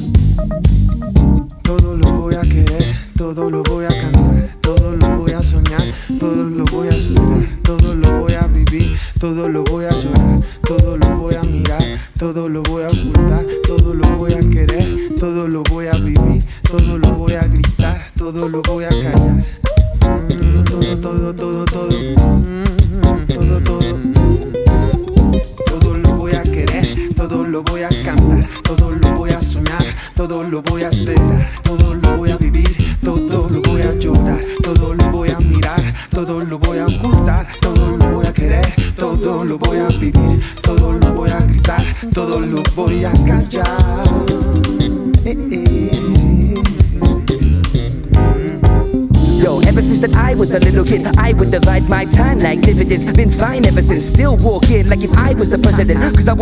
Todo 1.64 1.96
lo 1.96 2.22
voy 2.22 2.36
a 2.36 2.42
querer, 2.42 2.94
todo 3.16 3.50
lo 3.50 3.64
voy 3.64 3.84
a 3.84 3.88
cantar, 3.88 4.48
todo 4.60 4.96
lo 4.96 5.18
voy 5.18 5.32
a 5.32 5.42
soñar, 5.42 5.82
todo 6.20 6.44
lo 6.44 6.64
voy 6.66 6.86
a 6.86 6.92
esperar, 6.92 7.48
todo 7.64 7.94
lo 7.94 8.20
voy 8.20 8.34
a 8.34 8.46
vivir, 8.46 8.96
todo 9.18 9.48
lo 9.48 9.64
voy 9.64 9.86
a 9.86 9.90
llorar, 9.90 10.40
todo 10.62 10.96
lo 10.96 11.16
voy 11.16 11.34
a 11.34 11.42
mirar, 11.42 11.82
todo 12.16 12.48
lo 12.48 12.62
voy 12.62 12.84
a 12.84 12.87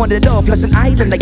boarded 0.07 0.27
off, 0.27 0.45
plus 0.45 0.63
an 0.63 0.73
island. 0.73 1.13
I 1.13 1.17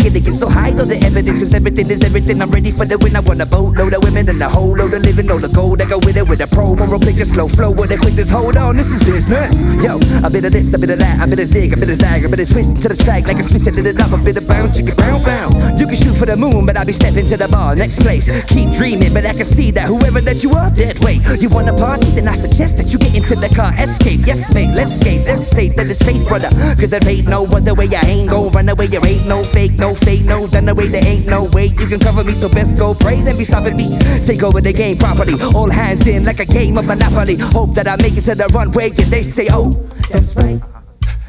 everything 1.66 1.90
is 1.90 2.04
everything. 2.04 2.40
I'm 2.40 2.50
ready 2.50 2.70
for 2.70 2.84
the 2.84 2.96
win. 2.96 3.16
I 3.16 3.20
want 3.20 3.42
a 3.42 3.46
boatload 3.46 3.92
of 3.92 4.04
women 4.04 4.28
and 4.28 4.40
a 4.40 4.48
whole 4.48 4.70
load 4.70 4.94
of 4.94 5.02
living. 5.02 5.28
All 5.32 5.38
the 5.38 5.48
gold 5.48 5.82
I 5.82 5.86
go 5.86 5.98
with 5.98 6.16
it 6.16 6.22
with 6.22 6.40
a 6.40 6.46
pro 6.46 6.76
moral 6.76 7.00
picture, 7.00 7.24
slow 7.24 7.48
flow 7.48 7.72
with 7.72 7.90
a 7.90 7.98
quickness. 7.98 8.30
Hold 8.30 8.56
on, 8.56 8.76
this 8.76 8.92
is 8.94 9.02
business. 9.02 9.50
Yo, 9.82 9.98
a 10.22 10.30
bit 10.30 10.44
of 10.44 10.52
this, 10.52 10.72
a 10.74 10.78
bit 10.78 10.90
of 10.90 11.00
that, 11.00 11.18
a 11.18 11.26
bit 11.26 11.40
of 11.40 11.46
zig, 11.46 11.72
a 11.72 11.76
bit 11.76 11.90
of 11.90 11.96
zag, 11.96 12.24
a 12.24 12.28
bit 12.28 12.38
of 12.38 12.48
twist 12.48 12.70
to 12.82 12.88
the 12.88 12.94
track 12.94 13.26
like 13.26 13.38
a 13.38 13.42
switch, 13.42 13.66
lit 13.66 13.84
it 13.84 14.00
up, 14.00 14.12
a 14.12 14.16
bit 14.16 14.36
of 14.36 14.46
bounce, 14.46 14.78
you 14.78 14.86
can 14.86 14.94
bounce, 14.94 15.26
bounce. 15.26 15.80
You 15.80 15.86
can 15.86 15.96
shoot 15.96 16.14
for 16.14 16.26
the 16.26 16.36
moon, 16.36 16.66
but 16.66 16.76
I'll 16.76 16.86
be 16.86 16.92
stepping 16.92 17.26
to 17.26 17.36
the 17.36 17.48
bar, 17.48 17.74
next 17.74 17.98
place. 17.98 18.30
Keep 18.46 18.70
dreaming, 18.78 19.12
but 19.12 19.26
I 19.26 19.34
can 19.34 19.44
see 19.44 19.72
that 19.72 19.88
whoever 19.90 20.20
that 20.20 20.44
you 20.44 20.52
are, 20.54 20.70
dead 20.70 21.02
weight. 21.02 21.26
You 21.42 21.48
wanna 21.48 21.74
party, 21.74 22.14
then 22.14 22.28
I 22.28 22.34
suggest 22.34 22.76
that 22.78 22.92
you 22.92 22.98
get 22.98 23.16
into 23.16 23.34
the 23.34 23.50
car, 23.50 23.74
escape. 23.74 24.22
Yes, 24.22 24.54
mate, 24.54 24.70
let's 24.70 25.00
skate, 25.00 25.26
let's 25.26 25.50
say 25.50 25.68
that 25.70 25.86
it's 25.90 26.02
fate, 26.02 26.22
brother. 26.28 26.50
Cause 26.78 26.90
there 26.90 27.02
ain't 27.10 27.26
no 27.26 27.42
other 27.50 27.74
way, 27.74 27.90
I 27.90 28.06
ain't 28.06 28.30
gon' 28.30 28.52
run 28.52 28.68
away. 28.68 28.86
There 28.86 29.04
ain't 29.04 29.26
no 29.26 29.42
fake, 29.42 29.72
no 29.72 29.94
fake, 29.94 30.24
no 30.24 30.46
done 30.46 30.68
away. 30.68 30.86
There 30.86 31.04
ain't 31.04 31.26
no 31.26 31.50
way 31.56 31.66
you 31.68 31.86
can 31.88 31.98
cover 31.98 32.22
me, 32.22 32.34
so 32.34 32.50
best 32.50 32.76
go 32.76 32.92
pray, 32.92 33.22
then 33.22 33.36
be 33.38 33.44
stopping 33.44 33.76
me. 33.76 33.96
Take 34.22 34.42
over 34.42 34.60
the 34.60 34.74
game 34.74 34.98
properly, 34.98 35.34
all 35.54 35.70
hands 35.70 36.06
in 36.06 36.24
like 36.24 36.38
a 36.38 36.44
game 36.44 36.76
of 36.76 36.84
Monopoly. 36.84 37.36
Hope 37.36 37.74
that 37.74 37.88
I 37.88 37.96
make 37.96 38.16
it 38.18 38.24
to 38.24 38.34
the 38.34 38.46
runway, 38.48 38.90
and 38.90 39.10
they 39.14 39.22
say, 39.22 39.48
oh, 39.50 39.72
that's 40.10 40.36
right. 40.36 40.60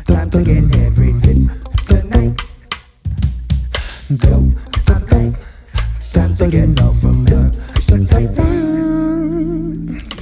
Time 0.06 0.30
to 0.32 0.44
get 0.44 0.76
everything 0.76 1.50
tonight. 1.86 2.36
I'm 4.90 5.06
back. 5.06 5.40
Time 6.12 6.36
to 6.36 6.48
get 6.50 6.82
off 6.82 7.02
her. 7.04 7.52
Cause 7.74 7.90
you're 7.90 8.06
tight. 8.06 8.38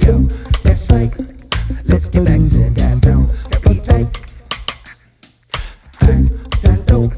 Yo, 0.06 0.14
that's 0.62 0.88
right. 0.90 1.12
Let's 1.86 2.08
get 2.08 2.24
back 2.24 2.40
to 2.54 2.70
that 2.78 3.00
bounce. 3.02 3.46
Be 3.46 3.80
tight. 3.80 4.14
Act 6.02 6.64
and 6.64 6.86
dope 6.86 7.14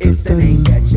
is 0.00 0.22
the 0.24 0.34
name 0.34 0.64
that 0.64 0.89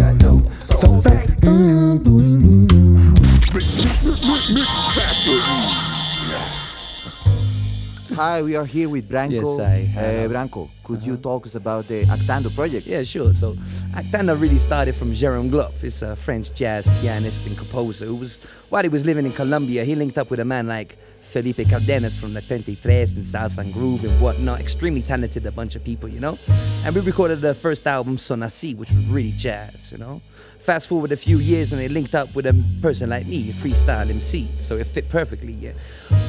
Hi, 8.33 8.41
we 8.41 8.55
are 8.55 8.65
here 8.65 8.89
with 8.89 9.07
Branco. 9.07 9.59
Yes, 9.59 9.95
I. 9.95 10.23
Uh, 10.23 10.27
Branco, 10.27 10.67
could 10.83 11.03
you 11.03 11.17
talk 11.17 11.45
us 11.45 11.53
about 11.53 11.87
the 11.87 12.03
Actando 12.05 12.49
project? 12.55 12.87
Yeah, 12.87 13.03
sure. 13.03 13.31
So 13.31 13.53
Actando 13.93 14.41
really 14.41 14.57
started 14.57 14.95
from 14.95 15.13
Jerome 15.13 15.51
Gloff. 15.51 15.79
He's 15.81 16.01
a 16.01 16.15
French 16.15 16.51
jazz 16.51 16.89
pianist 16.99 17.45
and 17.45 17.55
composer 17.55 18.05
who 18.05 18.15
was, 18.15 18.39
while 18.69 18.81
he 18.81 18.89
was 18.89 19.05
living 19.05 19.27
in 19.27 19.33
Colombia, 19.33 19.83
he 19.83 19.93
linked 19.93 20.17
up 20.17 20.31
with 20.31 20.39
a 20.39 20.45
man 20.45 20.65
like 20.65 20.97
Felipe 21.21 21.69
Cardenas 21.69 22.17
from 22.17 22.33
the 22.33 22.41
23 22.41 23.01
and 23.01 23.23
Salsa 23.23 23.59
and 23.59 23.71
Groove 23.71 24.03
and 24.03 24.19
whatnot. 24.19 24.59
Extremely 24.59 25.03
talented, 25.03 25.45
a 25.45 25.51
bunch 25.51 25.75
of 25.75 25.83
people, 25.83 26.09
you 26.09 26.19
know? 26.19 26.39
And 26.83 26.95
we 26.95 27.01
recorded 27.01 27.39
the 27.39 27.53
first 27.53 27.85
album, 27.85 28.17
Sonasi, 28.17 28.75
which 28.75 28.89
was 28.89 29.05
really 29.09 29.33
jazz, 29.33 29.91
you 29.91 29.99
know? 29.99 30.23
Fast 30.63 30.87
forward 30.87 31.11
a 31.11 31.17
few 31.17 31.39
years 31.39 31.73
and 31.73 31.81
they 31.81 31.89
linked 31.89 32.15
up 32.15 32.33
with 32.33 32.45
a 32.45 32.53
person 32.81 33.09
like 33.09 33.27
me, 33.27 33.49
a 33.49 33.53
freestyle 33.53 34.09
MC, 34.09 34.47
so 34.57 34.77
it 34.77 34.87
fit 34.87 35.09
perfectly, 35.09 35.51
yeah. 35.51 35.73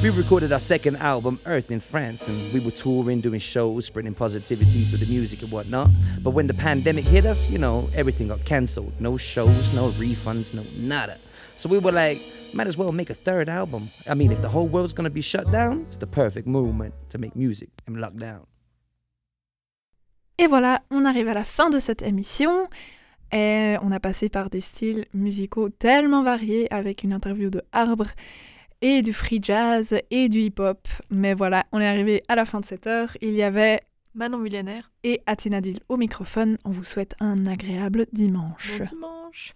We 0.03 0.09
recorded 0.09 0.51
our 0.51 0.59
second 0.59 0.97
album, 0.97 1.39
Earth, 1.45 1.71
in 1.71 1.79
France, 1.79 2.27
and 2.27 2.53
we 2.53 2.59
were 2.59 2.71
touring, 2.71 3.21
doing 3.21 3.39
shows, 3.39 3.85
spreading 3.85 4.13
positivity 4.13 4.83
through 4.83 4.97
the 4.97 5.05
music 5.05 5.41
and 5.41 5.49
whatnot. 5.51 5.89
But 6.21 6.31
when 6.31 6.47
the 6.47 6.53
pandemic 6.53 7.05
hit 7.05 7.25
us, 7.25 7.49
you 7.49 7.57
know, 7.57 7.89
everything 7.95 8.27
got 8.27 8.43
cancelled. 8.43 8.91
No 8.99 9.15
shows, 9.15 9.71
no 9.73 9.91
refunds, 9.91 10.53
no 10.53 10.65
nada. 10.75 11.17
So 11.55 11.69
we 11.69 11.77
were 11.77 11.93
like, 11.93 12.19
might 12.53 12.67
as 12.67 12.75
well 12.75 12.91
make 12.91 13.09
a 13.09 13.15
third 13.15 13.47
album. 13.47 13.89
I 14.05 14.15
mean, 14.15 14.33
if 14.33 14.41
the 14.41 14.49
whole 14.49 14.67
world's 14.67 14.91
gonna 14.91 15.09
be 15.09 15.21
shut 15.21 15.49
down, 15.49 15.85
it's 15.87 15.95
the 15.95 16.07
perfect 16.07 16.45
moment 16.45 16.93
to 17.07 17.17
make 17.17 17.37
music 17.37 17.69
in 17.87 17.95
lockdown. 17.95 18.47
Et 20.37 20.47
voilà, 20.47 20.81
on 20.91 21.05
arrive 21.05 21.29
à 21.29 21.33
la 21.33 21.45
fin 21.45 21.69
de 21.69 21.79
cette 21.79 22.01
émission. 22.01 22.67
Et 23.31 23.75
on 23.81 23.91
a 23.91 23.99
passé 23.99 24.29
par 24.29 24.49
des 24.49 24.61
styles 24.61 25.05
musicaux 25.13 25.69
tellement 25.69 26.23
variés 26.23 26.71
avec 26.71 27.03
une 27.03 27.13
interview 27.13 27.49
de 27.49 27.61
Arbre 27.71 28.07
et 28.81 29.01
du 29.01 29.13
free 29.13 29.39
jazz 29.41 29.99
et 30.11 30.29
du 30.29 30.39
hip-hop. 30.39 30.87
Mais 31.09 31.33
voilà, 31.33 31.65
on 31.71 31.79
est 31.79 31.87
arrivé 31.87 32.23
à 32.27 32.35
la 32.35 32.45
fin 32.45 32.59
de 32.59 32.65
cette 32.65 32.87
heure. 32.87 33.17
Il 33.21 33.33
y 33.33 33.43
avait 33.43 33.81
Manon 34.13 34.37
Millionnaire 34.37 34.91
et 35.03 35.21
Athénadil 35.25 35.79
au 35.89 35.97
microphone. 35.97 36.57
On 36.63 36.71
vous 36.71 36.83
souhaite 36.83 37.15
un 37.19 37.45
agréable 37.45 38.05
dimanche. 38.13 38.79
Bon 38.79 38.85
dimanche. 38.85 39.55